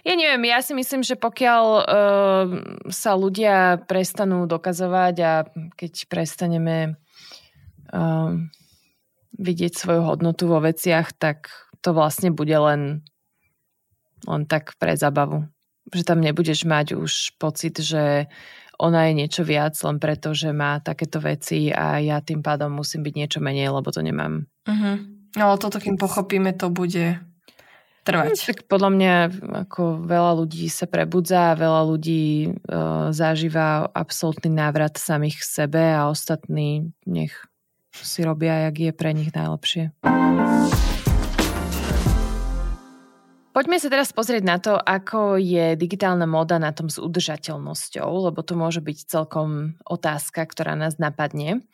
Ja 0.00 0.16
neviem, 0.16 0.48
ja 0.48 0.64
si 0.64 0.72
myslím, 0.72 1.04
že 1.04 1.20
pokiaľ 1.20 1.64
uh, 1.76 1.84
sa 2.88 3.12
ľudia 3.12 3.84
prestanú 3.84 4.48
dokazovať 4.48 5.14
a 5.20 5.32
keď 5.76 6.08
prestaneme 6.08 6.96
uh, 7.92 8.32
vidieť 9.36 9.72
svoju 9.76 10.02
hodnotu 10.08 10.48
vo 10.48 10.64
veciach, 10.64 11.12
tak 11.20 11.52
to 11.84 11.92
vlastne 11.92 12.32
bude 12.32 12.56
len 12.56 13.04
len 14.26 14.42
tak 14.44 14.76
pre 14.76 14.96
zabavu. 14.96 15.46
Že 15.90 16.02
tam 16.04 16.18
nebudeš 16.20 16.68
mať 16.68 16.98
už 16.98 17.38
pocit, 17.40 17.80
že 17.80 18.28
ona 18.80 19.10
je 19.10 19.12
niečo 19.12 19.44
viac 19.44 19.76
len 19.84 20.00
preto, 20.00 20.32
že 20.32 20.56
má 20.56 20.80
takéto 20.80 21.20
veci 21.20 21.68
a 21.68 22.00
ja 22.00 22.24
tým 22.24 22.40
pádom 22.40 22.72
musím 22.72 23.04
byť 23.04 23.14
niečo 23.14 23.38
menej, 23.44 23.68
lebo 23.68 23.92
to 23.92 24.00
nemám. 24.00 24.48
Uh-huh. 24.64 24.96
No 25.36 25.42
ale 25.52 25.56
toto, 25.60 25.76
kým 25.76 26.00
pochopíme, 26.00 26.56
to 26.56 26.72
bude 26.72 27.20
trvať. 28.02 28.32
No, 28.32 28.40
tak 28.40 28.58
podľa 28.66 28.90
mňa 28.96 29.14
ako 29.68 30.08
veľa 30.08 30.32
ľudí 30.40 30.66
sa 30.72 30.88
prebudza 30.88 31.52
a 31.52 31.58
veľa 31.60 31.82
ľudí 31.86 32.24
uh, 32.48 33.12
zažíva 33.12 33.92
absolútny 33.92 34.48
návrat 34.48 34.96
samých 34.96 35.44
k 35.44 35.48
sebe 35.68 35.82
a 35.92 36.08
ostatní 36.08 36.90
nech 37.04 37.36
si 37.92 38.24
robia, 38.24 38.70
jak 38.70 38.76
je 38.78 38.92
pre 38.96 39.12
nich 39.12 39.30
najlepšie. 39.34 39.92
Poďme 43.50 43.82
sa 43.82 43.90
teraz 43.90 44.14
pozrieť 44.14 44.44
na 44.46 44.62
to, 44.62 44.78
ako 44.78 45.34
je 45.34 45.74
digitálna 45.74 46.22
móda 46.22 46.62
na 46.62 46.70
tom 46.70 46.86
s 46.86 47.02
udržateľnosťou, 47.02 48.30
lebo 48.30 48.46
to 48.46 48.54
môže 48.54 48.78
byť 48.78 48.98
celkom 49.10 49.74
otázka, 49.82 50.46
ktorá 50.46 50.78
nás 50.78 51.02
napadne. 51.02 51.66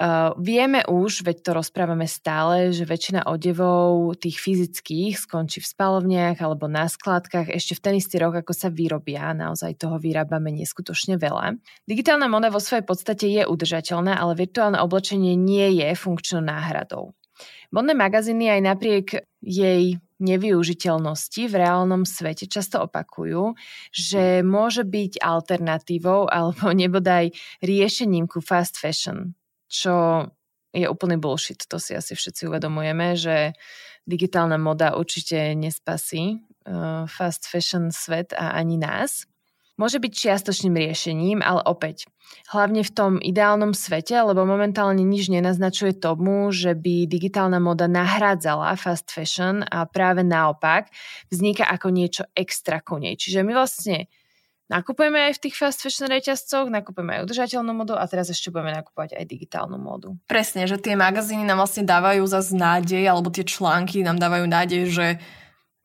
Uh, 0.00 0.32
vieme 0.40 0.80
už, 0.86 1.26
veď 1.26 1.44
to 1.44 1.50
rozprávame 1.52 2.08
stále, 2.08 2.72
že 2.72 2.88
väčšina 2.88 3.28
odevov 3.28 4.16
tých 4.16 4.40
fyzických 4.40 5.18
skončí 5.18 5.60
v 5.60 5.68
spalovniach 5.68 6.40
alebo 6.40 6.72
na 6.72 6.88
skladkách 6.88 7.52
ešte 7.52 7.76
v 7.76 7.82
ten 7.84 7.94
istý 8.00 8.16
rok, 8.16 8.40
ako 8.40 8.54
sa 8.56 8.72
vyrobia. 8.72 9.36
Naozaj 9.36 9.76
toho 9.76 10.00
vyrábame 10.00 10.56
neskutočne 10.56 11.20
veľa. 11.20 11.58
Digitálna 11.84 12.32
moda 12.32 12.48
vo 12.48 12.62
svojej 12.62 12.86
podstate 12.86 13.28
je 13.28 13.42
udržateľná, 13.44 14.16
ale 14.16 14.38
virtuálne 14.40 14.80
oblečenie 14.80 15.36
nie 15.36 15.84
je 15.84 15.92
funkčnou 15.92 16.40
náhradou. 16.40 17.12
Modné 17.68 17.92
magazíny 17.92 18.48
aj 18.56 18.60
napriek 18.62 19.06
jej 19.44 20.00
nevyužiteľnosti 20.20 21.42
v 21.48 21.54
reálnom 21.54 22.04
svete 22.04 22.46
často 22.46 22.84
opakujú, 22.84 23.56
že 23.90 24.44
môže 24.44 24.84
byť 24.84 25.20
alternatívou 25.20 26.28
alebo 26.36 26.70
nebodaj 26.70 27.32
riešením 27.64 28.28
ku 28.28 28.44
fast 28.44 28.76
fashion, 28.76 29.34
čo 29.66 30.26
je 30.70 30.86
úplný 30.86 31.18
bullshit. 31.18 31.66
To 31.66 31.82
si 31.82 31.98
asi 31.98 32.14
všetci 32.14 32.46
uvedomujeme, 32.46 33.18
že 33.18 33.58
digitálna 34.06 34.58
moda 34.58 34.94
určite 34.94 35.54
nespasí 35.58 36.38
uh, 36.66 37.06
fast 37.10 37.46
fashion 37.46 37.90
svet 37.90 38.34
a 38.34 38.54
ani 38.54 38.78
nás. 38.78 39.29
Môže 39.80 39.96
byť 39.96 40.12
čiastočným 40.12 40.76
riešením, 40.76 41.40
ale 41.40 41.64
opäť, 41.64 42.04
hlavne 42.52 42.84
v 42.84 42.92
tom 42.92 43.12
ideálnom 43.16 43.72
svete, 43.72 44.12
lebo 44.12 44.44
momentálne 44.44 45.00
nič 45.00 45.32
nenaznačuje 45.32 45.96
tomu, 45.96 46.52
že 46.52 46.76
by 46.76 47.08
digitálna 47.08 47.56
moda 47.56 47.88
nahrádzala 47.88 48.76
fast 48.76 49.08
fashion 49.08 49.64
a 49.64 49.88
práve 49.88 50.20
naopak 50.20 50.92
vzniká 51.32 51.64
ako 51.64 51.88
niečo 51.96 52.28
extra 52.36 52.84
ku 52.84 53.00
nej. 53.00 53.16
Čiže 53.16 53.40
my 53.40 53.56
vlastne 53.56 54.12
nakupujeme 54.68 55.32
aj 55.32 55.40
v 55.40 55.42
tých 55.48 55.56
fast 55.56 55.80
fashion 55.80 56.12
reťazcoch, 56.12 56.68
nakupujeme 56.68 57.16
aj 57.16 57.24
udržateľnú 57.24 57.72
modu 57.72 57.96
a 57.96 58.04
teraz 58.04 58.28
ešte 58.28 58.52
budeme 58.52 58.76
nakupovať 58.76 59.16
aj 59.16 59.24
digitálnu 59.24 59.80
modu. 59.80 60.12
Presne, 60.28 60.68
že 60.68 60.76
tie 60.76 60.92
magazíny 60.92 61.42
nám 61.48 61.64
vlastne 61.64 61.88
dávajú 61.88 62.22
za 62.28 62.44
nádej, 62.52 63.08
alebo 63.08 63.32
tie 63.32 63.48
články 63.48 64.04
nám 64.04 64.20
dávajú 64.20 64.44
nádej, 64.44 64.82
že 64.92 65.06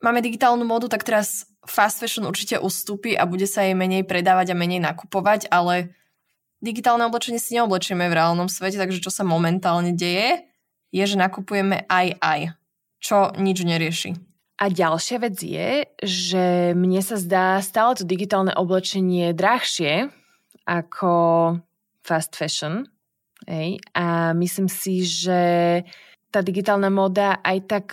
máme 0.04 0.22
digitálnu 0.22 0.68
modu, 0.68 0.86
tak 0.86 1.02
teraz 1.02 1.50
fast 1.67 2.01
fashion 2.01 2.25
určite 2.25 2.58
ustúpi 2.62 3.13
a 3.17 3.28
bude 3.28 3.45
sa 3.49 3.65
jej 3.65 3.78
menej 3.78 4.08
predávať 4.08 4.54
a 4.54 4.60
menej 4.60 4.82
nakupovať, 4.82 5.49
ale 5.49 5.93
digitálne 6.63 7.06
oblečenie 7.06 7.38
si 7.38 7.58
neoblečieme 7.58 8.10
v 8.10 8.17
reálnom 8.17 8.49
svete, 8.49 8.80
takže 8.80 9.04
čo 9.04 9.12
sa 9.13 9.21
momentálne 9.28 9.93
deje, 9.93 10.45
je, 10.89 11.04
že 11.04 11.19
nakupujeme 11.19 11.86
aj 11.86 12.08
aj, 12.23 12.39
čo 13.04 13.36
nič 13.36 13.58
nerieši. 13.62 14.12
A 14.56 14.71
ďalšia 14.71 15.17
vec 15.19 15.36
je, 15.43 15.84
že 15.99 16.71
mne 16.71 17.04
sa 17.04 17.19
zdá 17.19 17.60
stále 17.60 17.99
to 17.99 18.08
digitálne 18.08 18.56
oblečenie 18.56 19.36
drahšie 19.36 20.08
ako 20.63 21.12
fast 21.99 22.39
fashion. 22.39 22.88
Hej? 23.43 23.84
A 23.91 24.32
myslím 24.32 24.71
si, 24.71 25.04
že 25.04 25.84
tá 26.32 26.39
digitálna 26.39 26.88
moda 26.88 27.43
aj 27.43 27.58
tak 27.67 27.86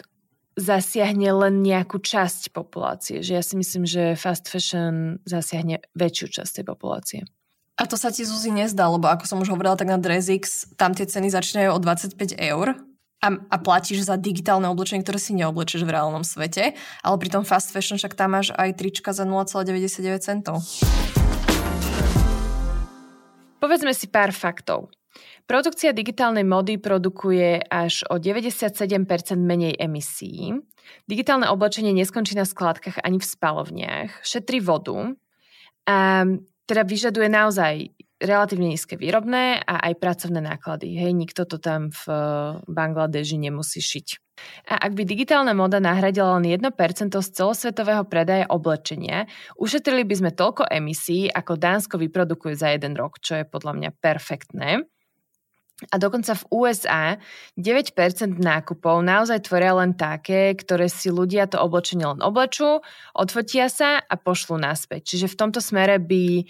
zasiahne 0.59 1.31
len 1.33 1.65
nejakú 1.65 2.01
časť 2.01 2.53
populácie. 2.53 3.25
Že 3.25 3.33
ja 3.33 3.43
si 3.43 3.55
myslím, 3.57 3.85
že 3.89 4.19
fast 4.19 4.49
fashion 4.49 5.21
zasiahne 5.25 5.81
väčšiu 5.97 6.41
časť 6.41 6.61
tej 6.61 6.67
populácie. 6.69 7.21
A 7.81 7.89
to 7.89 7.97
sa 7.97 8.13
ti, 8.13 8.23
Zuzi, 8.23 8.53
nezdá, 8.53 8.85
lebo 8.87 9.09
ako 9.09 9.25
som 9.25 9.41
už 9.41 9.49
hovorila, 9.49 9.81
tak 9.81 9.89
na 9.89 9.97
DressX 9.97 10.77
tam 10.77 10.93
tie 10.93 11.09
ceny 11.09 11.33
začínajú 11.33 11.73
od 11.73 11.81
25 11.81 12.37
eur 12.37 12.77
a, 13.23 13.29
a 13.33 13.57
platíš 13.57 14.05
za 14.07 14.21
digitálne 14.21 14.69
oblečenie, 14.69 15.01
ktoré 15.01 15.17
si 15.17 15.33
neoblečeš 15.33 15.87
v 15.89 15.95
reálnom 15.95 16.21
svete, 16.27 16.77
ale 17.01 17.17
pri 17.17 17.33
tom 17.33 17.49
fast 17.49 17.73
fashion 17.73 17.97
však 17.97 18.13
tam 18.13 18.37
máš 18.37 18.53
aj 18.53 18.77
trička 18.77 19.17
za 19.17 19.25
0,99 19.25 20.21
centov. 20.21 20.61
Povedzme 23.63 23.95
si 23.95 24.11
pár 24.11 24.35
faktov. 24.35 24.91
Produkcia 25.47 25.91
digitálnej 25.93 26.47
mody 26.47 26.79
produkuje 26.79 27.61
až 27.67 28.07
o 28.09 28.17
97% 28.17 28.79
menej 29.37 29.75
emisí. 29.77 30.55
Digitálne 31.07 31.51
oblečenie 31.51 31.93
neskončí 31.93 32.39
na 32.39 32.47
skladkách 32.47 33.03
ani 33.03 33.19
v 33.19 33.27
spalovniach, 33.27 34.11
šetrí 34.23 34.63
vodu 34.63 35.15
a 35.87 36.25
teda 36.67 36.83
vyžaduje 36.87 37.29
naozaj 37.29 37.91
relatívne 38.23 38.71
nízke 38.71 38.95
výrobné 38.95 39.59
a 39.67 39.83
aj 39.83 39.99
pracovné 39.99 40.39
náklady. 40.39 40.95
Hej, 40.95 41.13
nikto 41.13 41.43
to 41.43 41.59
tam 41.59 41.91
v 41.91 42.03
Bangladeži 42.71 43.35
nemusí 43.35 43.83
šiť. 43.83 44.23
A 44.71 44.79
ak 44.79 44.95
by 44.95 45.03
digitálna 45.03 45.53
moda 45.53 45.83
nahradila 45.83 46.39
len 46.39 46.47
1% 46.47 46.71
z 47.19 47.29
celosvetového 47.35 48.07
predaja 48.07 48.47
oblečenia, 48.49 49.27
ušetrili 49.59 50.07
by 50.07 50.15
sme 50.19 50.31
toľko 50.33 50.71
emisí, 50.71 51.27
ako 51.29 51.59
Dánsko 51.59 51.99
vyprodukuje 51.99 52.55
za 52.55 52.71
jeden 52.73 52.95
rok, 52.95 53.19
čo 53.19 53.43
je 53.43 53.45
podľa 53.45 53.73
mňa 53.77 53.91
perfektné. 53.99 54.87
A 55.91 55.99
dokonca 55.99 56.39
v 56.39 56.47
USA 56.55 57.19
9% 57.59 58.39
nákupov 58.39 59.03
naozaj 59.03 59.51
tvoria 59.51 59.75
len 59.75 59.99
také, 59.99 60.55
ktoré 60.55 60.87
si 60.87 61.11
ľudia 61.11 61.51
to 61.51 61.59
oblečenie 61.59 62.07
len 62.07 62.23
oblečú, 62.23 62.79
odfotia 63.19 63.67
sa 63.67 63.99
a 63.99 64.15
pošlú 64.15 64.63
naspäť. 64.63 65.11
Čiže 65.15 65.35
v 65.35 65.39
tomto 65.39 65.59
smere 65.59 65.99
by 65.99 66.47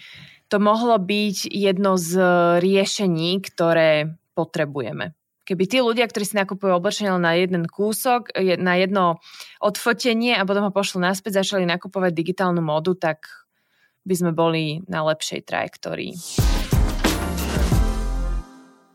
to 0.53 0.61
mohlo 0.61 1.01
byť 1.01 1.49
jedno 1.49 1.97
z 1.97 2.13
riešení, 2.61 3.41
ktoré 3.41 4.13
potrebujeme. 4.37 5.17
Keby 5.43 5.63
tí 5.67 5.83
ľudia, 5.83 6.07
ktorí 6.07 6.23
si 6.23 6.39
nakupujú 6.39 6.71
oblečenie 6.71 7.19
na 7.19 7.35
jeden 7.35 7.67
kúsok, 7.67 8.31
na 8.61 8.79
jedno 8.79 9.19
odfotenie 9.59 10.39
a 10.39 10.47
potom 10.47 10.69
ho 10.69 10.71
pošlú 10.71 11.03
naspäť, 11.03 11.43
začali 11.43 11.67
nakupovať 11.67 12.15
digitálnu 12.15 12.63
módu, 12.63 12.95
tak 12.95 13.27
by 14.07 14.13
sme 14.15 14.31
boli 14.31 14.85
na 14.87 15.03
lepšej 15.03 15.43
trajektórii. 15.43 16.15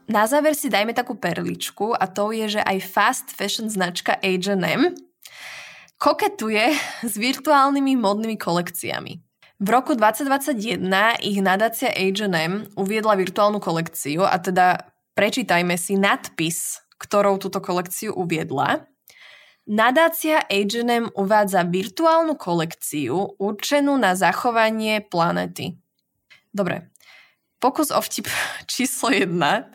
Na 0.09 0.25
záver 0.25 0.57
si 0.57 0.73
dajme 0.73 0.97
takú 0.97 1.21
perličku 1.21 1.93
a 1.93 2.09
to 2.09 2.33
je, 2.33 2.57
že 2.57 2.63
aj 2.65 2.79
fast 2.81 3.29
fashion 3.29 3.69
značka 3.69 4.17
H&M 4.25 4.97
koketuje 6.01 6.73
s 7.05 7.13
virtuálnymi 7.13 7.93
modnými 8.01 8.41
kolekciami. 8.41 9.21
V 9.59 9.69
roku 9.69 9.93
2021 9.93 10.81
ich 11.21 11.45
nadácia 11.45 11.93
H&M 11.93 12.73
uviedla 12.73 13.21
virtuálnu 13.21 13.61
kolekciu 13.61 14.25
a 14.25 14.41
teda 14.41 14.81
prečítajme 15.13 15.77
si 15.77 16.01
nadpis, 16.01 16.81
ktorou 16.97 17.37
túto 17.37 17.61
kolekciu 17.61 18.17
uviedla. 18.17 18.89
Nadácia 19.69 20.41
H&M 20.49 21.13
uvádza 21.13 21.69
virtuálnu 21.69 22.41
kolekciu 22.41 23.37
určenú 23.37 24.01
na 24.01 24.17
zachovanie 24.17 25.05
planety. 25.05 25.77
Dobre, 26.49 26.97
pokus 27.59 27.91
o 27.91 28.01
vtip 28.01 28.27
číslo 28.73 29.11
jedna. 29.11 29.71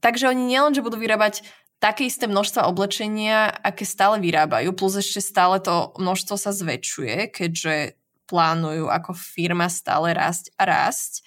Takže 0.00 0.28
oni 0.28 0.44
nielen, 0.44 0.72
že 0.76 0.84
budú 0.84 1.00
vyrábať 1.00 1.44
také 1.80 2.08
isté 2.08 2.24
množstva 2.24 2.68
oblečenia, 2.68 3.52
aké 3.52 3.84
stále 3.84 4.16
vyrábajú, 4.20 4.72
plus 4.72 4.96
ešte 4.96 5.20
stále 5.20 5.60
to 5.60 5.92
množstvo 6.00 6.40
sa 6.40 6.50
zväčšuje, 6.52 7.32
keďže 7.32 8.00
plánujú 8.26 8.90
ako 8.90 9.14
firma 9.14 9.70
stále 9.70 10.16
rásť 10.16 10.50
a 10.58 10.66
rásť. 10.66 11.22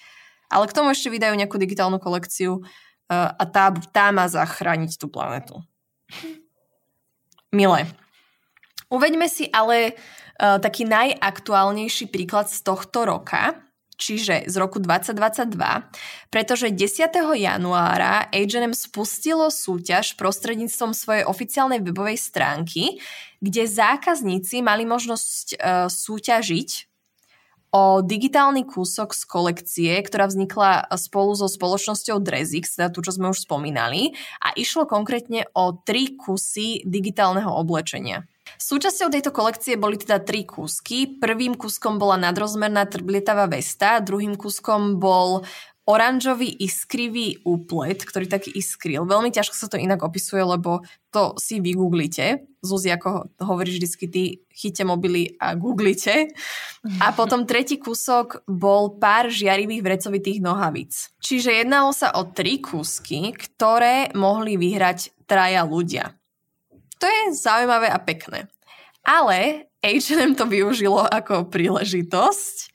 Ale 0.50 0.66
k 0.66 0.74
tomu 0.74 0.90
ešte 0.90 1.08
vydajú 1.08 1.38
nejakú 1.38 1.56
digitálnu 1.56 2.02
kolekciu 2.02 2.60
uh, 2.60 3.30
a 3.30 3.44
tá, 3.46 3.70
tá 3.94 4.10
má 4.10 4.26
zachrániť 4.26 4.98
tú 4.98 5.06
planetu. 5.06 5.62
Milé. 7.54 7.86
Uveďme 8.90 9.30
si 9.30 9.46
ale 9.54 9.94
uh, 9.94 10.58
taký 10.58 10.82
najaktuálnejší 10.82 12.10
príklad 12.10 12.50
z 12.50 12.66
tohto 12.66 13.06
roka, 13.06 13.69
čiže 14.00 14.48
z 14.48 14.54
roku 14.56 14.80
2022, 14.80 15.52
pretože 16.32 16.72
10. 16.72 17.12
januára 17.36 18.32
H&M 18.32 18.72
spustilo 18.72 19.52
súťaž 19.52 20.16
prostredníctvom 20.16 20.96
svojej 20.96 21.24
oficiálnej 21.28 21.84
webovej 21.84 22.16
stránky, 22.16 22.98
kde 23.44 23.68
zákazníci 23.68 24.64
mali 24.64 24.88
možnosť 24.88 25.46
e, 25.52 25.56
súťažiť 25.92 26.90
o 27.70 28.02
digitálny 28.02 28.66
kúsok 28.66 29.14
z 29.14 29.22
kolekcie, 29.30 29.92
ktorá 30.02 30.26
vznikla 30.26 30.90
spolu 30.98 31.38
so 31.38 31.46
spoločnosťou 31.46 32.18
Drezix, 32.18 32.74
teda 32.74 32.90
tu, 32.90 32.98
čo 32.98 33.14
sme 33.14 33.30
už 33.30 33.46
spomínali, 33.46 34.18
a 34.42 34.50
išlo 34.58 34.90
konkrétne 34.90 35.46
o 35.54 35.78
tri 35.78 36.18
kusy 36.18 36.82
digitálneho 36.82 37.50
oblečenia. 37.54 38.26
Súčasťou 38.60 39.08
tejto 39.08 39.30
kolekcie 39.32 39.80
boli 39.80 39.96
teda 39.96 40.20
tri 40.20 40.44
kúsky. 40.44 41.08
Prvým 41.18 41.56
kúskom 41.56 41.96
bola 41.96 42.20
nadrozmerná 42.20 42.84
trblietavá 42.86 43.48
vesta, 43.48 44.02
druhým 44.04 44.36
kúskom 44.36 45.00
bol 45.00 45.46
oranžový 45.90 46.54
iskrivý 46.62 47.42
úplet, 47.42 48.06
ktorý 48.06 48.30
taký 48.30 48.54
iskril. 48.54 49.02
Veľmi 49.08 49.34
ťažko 49.34 49.56
sa 49.58 49.66
to 49.66 49.80
inak 49.80 50.06
opisuje, 50.06 50.38
lebo 50.38 50.86
to 51.10 51.34
si 51.34 51.58
vygooglite. 51.58 52.46
Zuzi, 52.62 52.94
ako 52.94 53.34
hovoríš 53.42 53.82
vždycky, 53.82 54.04
ty 54.06 54.22
chyte 54.54 54.86
mobily 54.86 55.34
a 55.42 55.58
googlite. 55.58 56.30
A 57.02 57.10
potom 57.18 57.42
tretí 57.42 57.82
kúsok 57.82 58.46
bol 58.46 59.00
pár 59.02 59.32
žiarivých 59.34 59.82
vrecovitých 59.82 60.38
nohavíc. 60.38 61.10
Čiže 61.18 61.64
jednalo 61.64 61.90
sa 61.90 62.14
o 62.14 62.28
tri 62.28 62.62
kúsky, 62.62 63.34
ktoré 63.34 64.14
mohli 64.14 64.54
vyhrať 64.54 65.26
traja 65.26 65.66
ľudia. 65.66 66.19
To 67.00 67.06
je 67.08 67.22
zaujímavé 67.40 67.88
a 67.88 67.98
pekné. 67.98 68.52
Ale 69.00 69.68
H&M 69.80 70.36
to 70.36 70.44
využilo 70.44 71.00
ako 71.00 71.48
príležitosť 71.48 72.70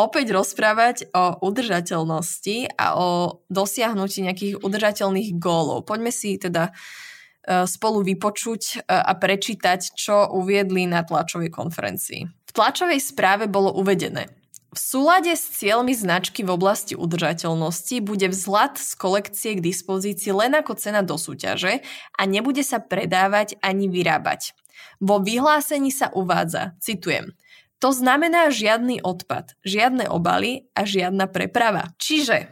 opäť 0.00 0.32
rozprávať 0.32 1.12
o 1.12 1.44
udržateľnosti 1.44 2.72
a 2.80 2.96
o 2.96 3.08
dosiahnutí 3.52 4.24
nejakých 4.24 4.54
udržateľných 4.64 5.36
gólov. 5.36 5.84
Poďme 5.84 6.08
si 6.08 6.40
teda 6.40 6.72
e, 6.72 7.68
spolu 7.68 8.00
vypočuť 8.00 8.80
e, 8.80 8.88
a 8.88 9.12
prečítať, 9.12 9.92
čo 9.92 10.32
uviedli 10.32 10.88
na 10.88 11.04
tlačovej 11.04 11.52
konferencii. 11.52 12.24
V 12.24 12.52
tlačovej 12.56 12.96
správe 12.96 13.44
bolo 13.44 13.76
uvedené. 13.76 14.39
V 14.70 14.78
súlade 14.78 15.34
s 15.34 15.58
cieľmi 15.58 15.90
značky 15.90 16.46
v 16.46 16.54
oblasti 16.54 16.94
udržateľnosti 16.94 17.96
bude 18.06 18.30
vzhľad 18.30 18.78
z 18.78 18.90
kolekcie 18.94 19.50
k 19.58 19.64
dispozícii 19.66 20.30
len 20.30 20.54
ako 20.54 20.78
cena 20.78 21.02
do 21.02 21.18
súťaže 21.18 21.82
a 22.14 22.22
nebude 22.22 22.62
sa 22.62 22.78
predávať 22.78 23.58
ani 23.66 23.90
vyrábať. 23.90 24.54
Vo 25.02 25.18
vyhlásení 25.18 25.90
sa 25.90 26.14
uvádza, 26.14 26.78
citujem, 26.78 27.34
to 27.82 27.90
znamená 27.90 28.52
žiadny 28.54 29.02
odpad, 29.02 29.58
žiadne 29.66 30.06
obaly 30.06 30.70
a 30.78 30.86
žiadna 30.86 31.26
preprava. 31.26 31.90
Čiže 31.98 32.46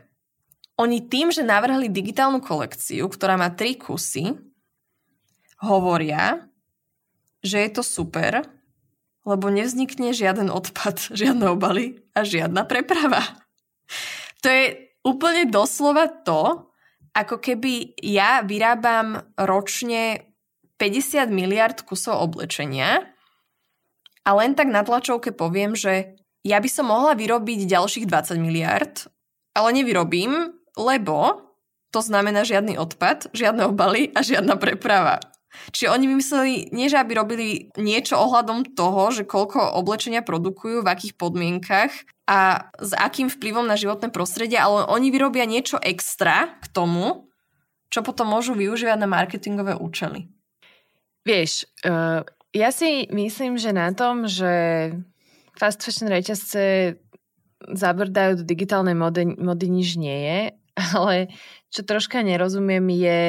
oni 0.75 1.07
tým, 1.07 1.31
že 1.31 1.47
navrhli 1.47 1.87
digitálnu 1.87 2.43
kolekciu, 2.43 3.07
ktorá 3.07 3.39
má 3.39 3.55
tri 3.55 3.79
kusy, 3.79 4.35
hovoria, 5.63 6.51
že 7.47 7.63
je 7.63 7.71
to 7.71 7.83
super, 7.87 8.43
lebo 9.29 9.53
nevznikne 9.53 10.17
žiaden 10.17 10.49
odpad, 10.49 11.13
žiadne 11.21 11.53
obaly 11.53 12.01
a 12.17 12.25
žiadna 12.25 12.65
preprava. 12.65 13.21
To 14.41 14.49
je 14.49 14.65
úplne 15.05 15.45
doslova 15.53 16.09
to, 16.09 16.73
ako 17.13 17.37
keby 17.43 17.99
ja 18.01 18.41
vyrábam 18.47 19.21
ročne 19.37 20.33
50 20.79 21.29
miliard 21.35 21.77
kusov 21.83 22.23
oblečenia 22.23 23.03
a 24.23 24.31
len 24.39 24.55
tak 24.55 24.71
na 24.71 24.87
tlačovke 24.87 25.35
poviem, 25.35 25.75
že 25.75 26.15
ja 26.47 26.63
by 26.63 26.69
som 26.71 26.93
mohla 26.93 27.19
vyrobiť 27.19 27.67
ďalších 27.67 28.07
20 28.07 28.39
miliard, 28.39 29.11
ale 29.57 29.69
nevyrobím, 29.75 30.55
lebo 30.79 31.49
to 31.91 32.05
znamená 32.05 32.45
žiadny 32.45 32.79
odpad, 32.79 33.33
žiadne 33.35 33.67
obaly 33.73 34.13
a 34.15 34.23
žiadna 34.23 34.61
preprava. 34.61 35.19
Čiže 35.73 35.93
oni 35.93 36.05
vymysleli, 36.09 36.53
nie 36.77 36.93
že 36.93 37.01
aby 37.01 37.13
robili 37.17 37.49
niečo 37.81 38.21
ohľadom 38.21 38.77
toho, 38.77 39.11
že 39.11 39.25
koľko 39.25 39.81
oblečenia 39.81 40.21
produkujú, 40.21 40.85
v 40.85 40.91
akých 40.93 41.15
podmienkach 41.17 41.93
a 42.29 42.69
s 42.77 42.93
akým 42.93 43.33
vplyvom 43.33 43.65
na 43.65 43.81
životné 43.81 44.13
prostredie, 44.13 44.61
ale 44.61 44.85
oni 44.85 45.09
vyrobia 45.09 45.49
niečo 45.49 45.81
extra 45.81 46.53
k 46.61 46.67
tomu, 46.69 47.29
čo 47.89 48.05
potom 48.05 48.29
môžu 48.29 48.53
využívať 48.53 48.99
na 49.01 49.09
marketingové 49.09 49.73
účely. 49.73 50.29
Vieš, 51.25 51.65
uh, 51.89 52.25
ja 52.53 52.69
si 52.73 53.09
myslím, 53.09 53.57
že 53.57 53.73
na 53.73 53.93
tom, 53.93 54.29
že 54.29 54.93
fast 55.57 55.81
fashion 55.81 56.09
reťazce 56.09 56.97
zabrdajú 57.65 58.41
do 58.41 58.45
digitálnej 58.47 58.95
mody, 58.95 59.35
mody 59.37 59.67
nič 59.69 59.99
nie 59.99 60.19
je, 60.25 60.41
ale 60.97 61.33
čo 61.69 61.85
troška 61.85 62.21
nerozumiem 62.25 62.87
je, 62.93 63.23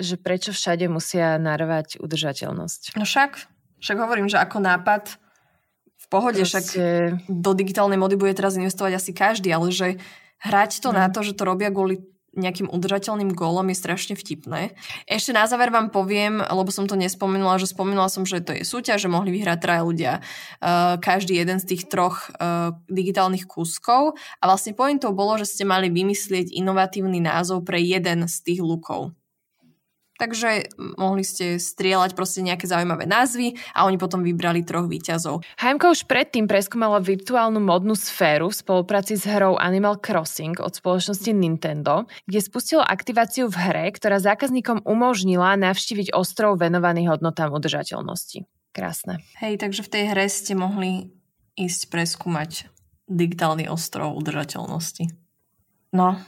že 0.00 0.16
prečo 0.16 0.50
všade 0.56 0.88
musia 0.88 1.36
narvať 1.36 2.00
udržateľnosť. 2.00 2.96
No 2.96 3.04
však, 3.04 3.46
však 3.84 3.96
hovorím, 4.00 4.32
že 4.32 4.40
ako 4.40 4.58
nápad 4.64 5.20
v 6.00 6.06
pohode, 6.08 6.40
Proste... 6.40 6.56
však 6.56 6.66
do 7.28 7.52
digitálnej 7.52 8.00
mody 8.00 8.16
bude 8.16 8.32
teraz 8.32 8.56
investovať 8.56 8.96
asi 8.96 9.12
každý, 9.12 9.52
ale 9.52 9.68
že 9.68 10.00
hrať 10.40 10.80
to 10.80 10.90
hmm. 10.90 10.98
na 10.98 11.06
to, 11.12 11.20
že 11.20 11.36
to 11.36 11.44
robia 11.44 11.68
kvôli 11.68 12.00
nejakým 12.30 12.70
udržateľným 12.70 13.34
gólom 13.34 13.66
je 13.74 13.76
strašne 13.76 14.14
vtipné. 14.14 14.78
Ešte 15.10 15.34
na 15.34 15.50
záver 15.50 15.74
vám 15.74 15.90
poviem, 15.90 16.38
lebo 16.38 16.70
som 16.70 16.86
to 16.86 16.94
nespomenula, 16.94 17.58
že 17.58 17.74
spomenula 17.74 18.06
som, 18.06 18.22
že 18.22 18.38
to 18.38 18.54
je 18.54 18.62
súťaž, 18.62 19.02
že 19.02 19.10
mohli 19.10 19.34
vyhrať 19.34 19.58
traja 19.58 19.82
ľudia 19.82 20.12
uh, 20.22 20.94
každý 21.02 21.34
jeden 21.42 21.58
z 21.58 21.74
tých 21.74 21.90
troch 21.90 22.30
uh, 22.38 22.70
digitálnych 22.86 23.50
kúskov 23.50 24.14
a 24.38 24.44
vlastne 24.46 24.78
pointou 24.78 25.10
bolo, 25.10 25.42
že 25.42 25.50
ste 25.50 25.66
mali 25.66 25.90
vymyslieť 25.90 26.54
inovatívny 26.54 27.18
názov 27.18 27.66
pre 27.66 27.82
jeden 27.82 28.30
z 28.30 28.36
tých 28.46 28.62
lukov. 28.62 29.10
Takže 30.20 30.76
mohli 31.00 31.24
ste 31.24 31.56
strieľať 31.56 32.12
proste 32.12 32.44
nejaké 32.44 32.68
zaujímavé 32.68 33.08
názvy 33.08 33.56
a 33.72 33.88
oni 33.88 33.96
potom 33.96 34.20
vybrali 34.20 34.60
troch 34.60 34.84
výťazov. 34.84 35.40
HMK 35.56 35.96
už 35.96 36.04
predtým 36.04 36.44
preskúmala 36.44 37.00
virtuálnu 37.00 37.56
modnú 37.56 37.96
sféru 37.96 38.52
v 38.52 38.60
spolupráci 38.60 39.16
s 39.16 39.24
hrou 39.24 39.56
Animal 39.56 39.96
Crossing 39.96 40.60
od 40.60 40.76
spoločnosti 40.76 41.32
Nintendo, 41.32 42.04
kde 42.28 42.44
spustilo 42.44 42.84
aktiváciu 42.84 43.48
v 43.48 43.56
hre, 43.56 43.86
ktorá 43.96 44.20
zákazníkom 44.20 44.84
umožnila 44.84 45.56
navštíviť 45.56 46.12
ostrov 46.12 46.60
venovaný 46.60 47.08
hodnotám 47.08 47.56
udržateľnosti. 47.56 48.44
Krásne. 48.76 49.24
Hej, 49.40 49.56
takže 49.56 49.80
v 49.80 49.88
tej 49.88 50.04
hre 50.12 50.28
ste 50.28 50.52
mohli 50.52 51.08
ísť 51.56 51.88
preskúmať 51.88 52.68
digitálny 53.08 53.72
ostrov 53.72 54.12
udržateľnosti. 54.20 55.08
No, 55.96 56.20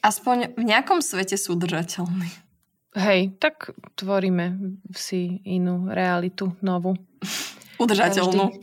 aspoň 0.00 0.54
v 0.54 0.62
nejakom 0.62 1.02
svete 1.02 1.34
sú 1.34 1.58
udržateľní. 1.58 2.43
Hej, 2.94 3.34
tak 3.42 3.74
tvoríme 3.98 4.78
si 4.94 5.42
inú 5.42 5.90
realitu, 5.90 6.54
novú. 6.62 6.94
Udržateľnú. 7.82 8.54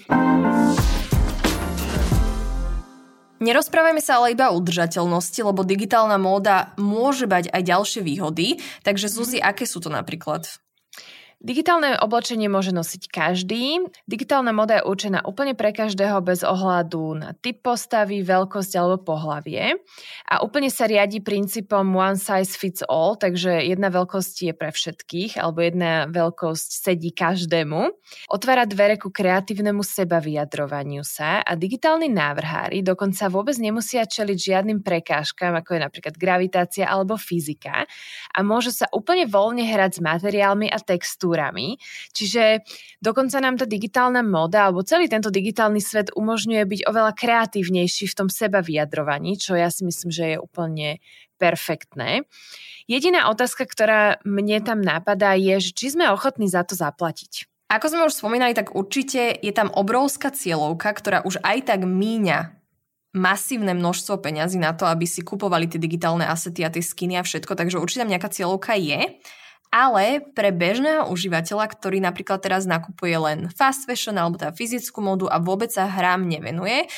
Nerozprávajme 3.44 4.00
sa 4.00 4.24
ale 4.24 4.32
iba 4.32 4.48
o 4.48 4.56
udržateľnosti, 4.56 5.36
lebo 5.44 5.68
digitálna 5.68 6.16
móda 6.16 6.72
môže 6.80 7.28
mať 7.28 7.52
aj 7.52 7.62
ďalšie 7.76 8.02
výhody. 8.08 8.64
Takže 8.88 9.12
Zuzi, 9.12 9.44
aké 9.44 9.68
sú 9.68 9.84
to 9.84 9.92
napríklad? 9.92 10.48
Digitálne 11.42 11.98
oblečenie 11.98 12.46
môže 12.54 12.70
nosiť 12.70 13.10
každý. 13.10 13.82
Digitálna 14.06 14.54
moda 14.54 14.78
je 14.78 14.86
určená 14.86 15.26
úplne 15.26 15.58
pre 15.58 15.74
každého 15.74 16.22
bez 16.22 16.46
ohľadu 16.46 17.18
na 17.18 17.34
typ 17.34 17.66
postavy, 17.66 18.22
veľkosť 18.22 18.78
alebo 18.78 19.02
pohlavie. 19.02 19.74
A 20.30 20.46
úplne 20.46 20.70
sa 20.70 20.86
riadi 20.86 21.18
princípom 21.18 21.82
one 21.98 22.22
size 22.22 22.54
fits 22.54 22.86
all, 22.86 23.18
takže 23.18 23.58
jedna 23.58 23.90
veľkosť 23.90 24.36
je 24.38 24.54
pre 24.54 24.70
všetkých 24.70 25.42
alebo 25.42 25.66
jedna 25.66 26.06
veľkosť 26.14 26.70
sedí 26.78 27.10
každému. 27.10 27.90
Otvára 28.30 28.70
dvere 28.70 29.02
ku 29.02 29.10
kreatívnemu 29.10 29.82
seba 29.82 30.22
vyjadrovaniu 30.22 31.02
sa 31.02 31.42
a 31.42 31.58
digitálni 31.58 32.06
návrhári 32.06 32.86
dokonca 32.86 33.34
vôbec 33.34 33.58
nemusia 33.58 34.06
čeliť 34.06 34.38
žiadnym 34.38 34.86
prekážkam, 34.86 35.58
ako 35.58 35.74
je 35.74 35.82
napríklad 35.90 36.16
gravitácia 36.22 36.86
alebo 36.86 37.18
fyzika 37.18 37.90
a 38.30 38.40
môžu 38.46 38.70
sa 38.70 38.86
úplne 38.94 39.26
voľne 39.26 39.66
hrať 39.66 39.98
s 39.98 40.02
materiálmi 40.06 40.70
a 40.70 40.78
textúrami 40.78 41.31
kultúrami. 41.32 41.80
Čiže 42.12 42.68
dokonca 43.00 43.40
nám 43.40 43.56
tá 43.56 43.64
digitálna 43.64 44.20
moda 44.20 44.68
alebo 44.68 44.84
celý 44.84 45.08
tento 45.08 45.32
digitálny 45.32 45.80
svet 45.80 46.12
umožňuje 46.12 46.64
byť 46.68 46.82
oveľa 46.92 47.16
kreatívnejší 47.16 48.12
v 48.12 48.18
tom 48.18 48.28
seba 48.28 48.60
vyjadrovaní, 48.60 49.40
čo 49.40 49.56
ja 49.56 49.72
si 49.72 49.88
myslím, 49.88 50.12
že 50.12 50.36
je 50.36 50.38
úplne 50.38 51.00
perfektné. 51.40 52.28
Jediná 52.86 53.32
otázka, 53.32 53.64
ktorá 53.64 54.20
mne 54.28 54.60
tam 54.60 54.84
napadá, 54.84 55.34
je, 55.40 55.72
či 55.72 55.96
sme 55.96 56.12
ochotní 56.12 56.52
za 56.52 56.68
to 56.68 56.76
zaplatiť. 56.76 57.48
Ako 57.72 57.88
sme 57.88 58.04
už 58.04 58.20
spomínali, 58.20 58.52
tak 58.52 58.76
určite 58.76 59.32
je 59.40 59.54
tam 59.56 59.72
obrovská 59.72 60.28
cieľovka, 60.36 60.92
ktorá 60.92 61.24
už 61.24 61.40
aj 61.40 61.72
tak 61.72 61.88
míňa 61.88 62.60
masívne 63.16 63.72
množstvo 63.72 64.20
peňazí 64.20 64.60
na 64.60 64.76
to, 64.76 64.84
aby 64.88 65.08
si 65.08 65.24
kupovali 65.24 65.72
tie 65.72 65.80
digitálne 65.80 66.28
asety 66.28 66.68
a 66.68 66.72
tie 66.72 66.84
skiny 66.84 67.16
a 67.16 67.24
všetko, 67.24 67.56
takže 67.56 67.80
určite 67.80 68.04
tam 68.04 68.12
nejaká 68.12 68.28
cieľovka 68.28 68.76
je. 68.76 69.24
Ale 69.72 70.20
pre 70.36 70.52
bežného 70.52 71.08
užívateľa, 71.08 71.72
ktorý 71.72 72.04
napríklad 72.04 72.44
teraz 72.44 72.68
nakupuje 72.68 73.16
len 73.16 73.40
fast 73.56 73.88
fashion 73.88 74.20
alebo 74.20 74.36
teda 74.36 74.52
fyzickú 74.52 75.00
modu 75.00 75.32
a 75.32 75.40
vôbec 75.40 75.72
sa 75.72 75.88
hrám 75.88 76.28
nevenuje, 76.28 76.92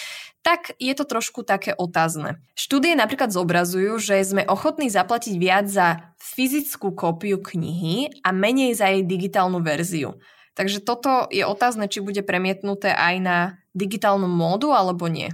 tak 0.44 0.76
je 0.76 0.92
to 0.92 1.08
trošku 1.08 1.48
také 1.48 1.72
otázne. 1.72 2.42
Štúdie 2.58 2.98
napríklad 3.00 3.32
zobrazujú, 3.32 3.96
že 4.02 4.20
sme 4.26 4.44
ochotní 4.44 4.92
zaplatiť 4.92 5.34
viac 5.40 5.72
za 5.72 6.12
fyzickú 6.20 6.92
kópiu 6.92 7.40
knihy 7.40 8.26
a 8.26 8.36
menej 8.36 8.76
za 8.76 8.92
jej 8.92 9.08
digitálnu 9.08 9.64
verziu. 9.64 10.20
Takže 10.54 10.82
toto 10.82 11.32
je 11.34 11.48
otázne, 11.48 11.88
či 11.90 12.04
bude 12.04 12.22
premietnuté 12.22 12.94
aj 12.94 13.16
na 13.22 13.38
digitálnu 13.74 14.30
módu 14.30 14.76
alebo 14.76 15.10
nie. 15.10 15.30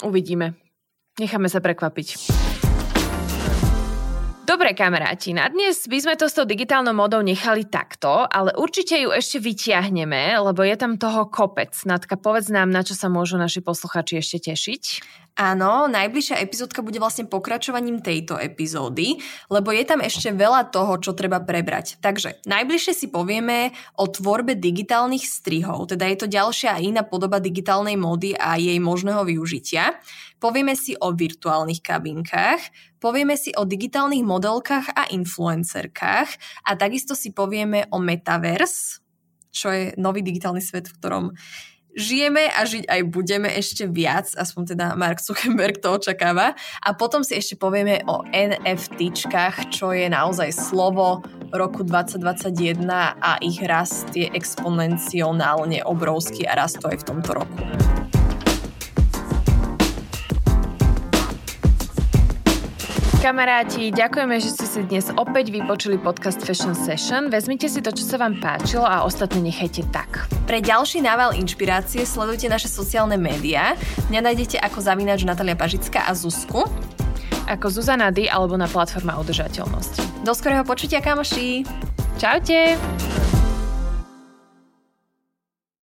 Uvidíme. 0.00 0.56
Necháme 1.16 1.48
sa 1.52 1.60
prekvapiť. 1.60 2.39
Dobre 4.50 4.74
kamaráti, 4.74 5.30
na 5.30 5.46
dnes 5.46 5.86
by 5.86 5.98
sme 6.02 6.14
to 6.18 6.26
s 6.26 6.34
tou 6.34 6.42
digitálnou 6.42 6.90
modou 6.90 7.22
nechali 7.22 7.70
takto, 7.70 8.26
ale 8.26 8.50
určite 8.58 8.98
ju 8.98 9.14
ešte 9.14 9.38
vyťahneme, 9.38 10.42
lebo 10.42 10.66
je 10.66 10.74
tam 10.74 10.98
toho 10.98 11.30
kopec. 11.30 11.70
Natka, 11.86 12.18
povedz 12.18 12.50
nám, 12.50 12.66
na 12.66 12.82
čo 12.82 12.98
sa 12.98 13.06
môžu 13.06 13.38
naši 13.38 13.62
posluchači 13.62 14.18
ešte 14.18 14.50
tešiť. 14.50 14.82
Áno, 15.38 15.86
najbližšia 15.86 16.42
epizódka 16.42 16.82
bude 16.82 16.98
vlastne 16.98 17.24
pokračovaním 17.24 18.02
tejto 18.02 18.36
epizódy, 18.36 19.16
lebo 19.48 19.70
je 19.70 19.84
tam 19.86 20.02
ešte 20.02 20.34
veľa 20.34 20.68
toho, 20.74 20.98
čo 20.98 21.14
treba 21.14 21.40
prebrať. 21.40 22.02
Takže 22.02 22.44
najbližšie 22.44 22.92
si 22.92 23.06
povieme 23.08 23.70
o 23.96 24.10
tvorbe 24.10 24.58
digitálnych 24.58 25.22
strihov, 25.22 25.94
teda 25.94 26.10
je 26.10 26.18
to 26.20 26.26
ďalšia 26.28 26.82
iná 26.82 27.06
podoba 27.06 27.38
digitálnej 27.38 27.94
módy 27.94 28.34
a 28.36 28.58
jej 28.58 28.76
možného 28.82 29.22
využitia. 29.22 29.96
Povieme 30.42 30.72
si 30.74 30.96
o 30.96 31.12
virtuálnych 31.12 31.84
kabinkách, 31.84 32.60
povieme 32.98 33.36
si 33.36 33.52
o 33.54 33.68
digitálnych 33.68 34.24
modelkách 34.24 34.92
a 34.96 35.08
influencerkách 35.12 36.28
a 36.64 36.70
takisto 36.74 37.12
si 37.12 37.30
povieme 37.32 37.88
o 37.92 38.00
metaverse, 38.00 39.04
čo 39.52 39.68
je 39.68 39.92
nový 40.00 40.24
digitálny 40.24 40.62
svet, 40.64 40.88
v 40.88 40.96
ktorom 40.96 41.24
žijeme 41.96 42.46
a 42.50 42.62
žiť 42.66 42.86
aj 42.86 43.00
budeme 43.10 43.48
ešte 43.50 43.86
viac, 43.90 44.30
aspoň 44.34 44.62
teda 44.76 44.86
Mark 44.94 45.18
Zuckerberg 45.22 45.82
to 45.82 45.96
očakáva. 45.96 46.54
A 46.84 46.88
potom 46.94 47.26
si 47.26 47.34
ešte 47.36 47.58
povieme 47.58 48.02
o 48.06 48.22
NFTčkách, 48.30 49.74
čo 49.74 49.90
je 49.94 50.06
naozaj 50.10 50.54
slovo 50.54 51.24
roku 51.50 51.82
2021 51.82 52.86
a 53.18 53.40
ich 53.42 53.58
rast 53.66 54.14
je 54.14 54.30
exponenciálne 54.30 55.82
obrovský 55.82 56.46
a 56.46 56.54
rastú 56.62 56.86
aj 56.86 57.02
v 57.02 57.04
tomto 57.06 57.30
roku. 57.34 58.19
Kamaráti, 63.20 63.92
ďakujeme, 63.92 64.40
že 64.40 64.48
ste 64.48 64.64
si 64.64 64.80
dnes 64.80 65.12
opäť 65.12 65.52
vypočuli 65.52 66.00
podcast 66.00 66.40
Fashion 66.40 66.72
Session. 66.72 67.28
Vezmite 67.28 67.68
si 67.68 67.84
to, 67.84 67.92
čo 67.92 68.08
sa 68.08 68.16
vám 68.16 68.40
páčilo 68.40 68.88
a 68.88 69.04
ostatne 69.04 69.44
nechajte 69.44 69.84
tak. 69.92 70.24
Pre 70.48 70.56
ďalší 70.56 71.04
nával 71.04 71.36
inšpirácie 71.36 72.08
sledujte 72.08 72.48
naše 72.48 72.72
sociálne 72.72 73.20
médiá. 73.20 73.76
Mňa 74.08 74.24
nájdete 74.24 74.56
ako 74.64 74.80
zavínač 74.80 75.28
Natalia 75.28 75.52
Pažická 75.52 76.08
a 76.08 76.16
Zuzku. 76.16 76.64
Ako 77.44 77.68
Zuzana 77.68 78.08
D 78.08 78.24
alebo 78.24 78.56
na 78.56 78.64
platforma 78.64 79.20
udržateľnosti. 79.20 80.24
Do 80.24 80.32
skorého 80.32 80.64
počutia, 80.64 81.04
kamoši! 81.04 81.68
Čaute! 82.16 82.80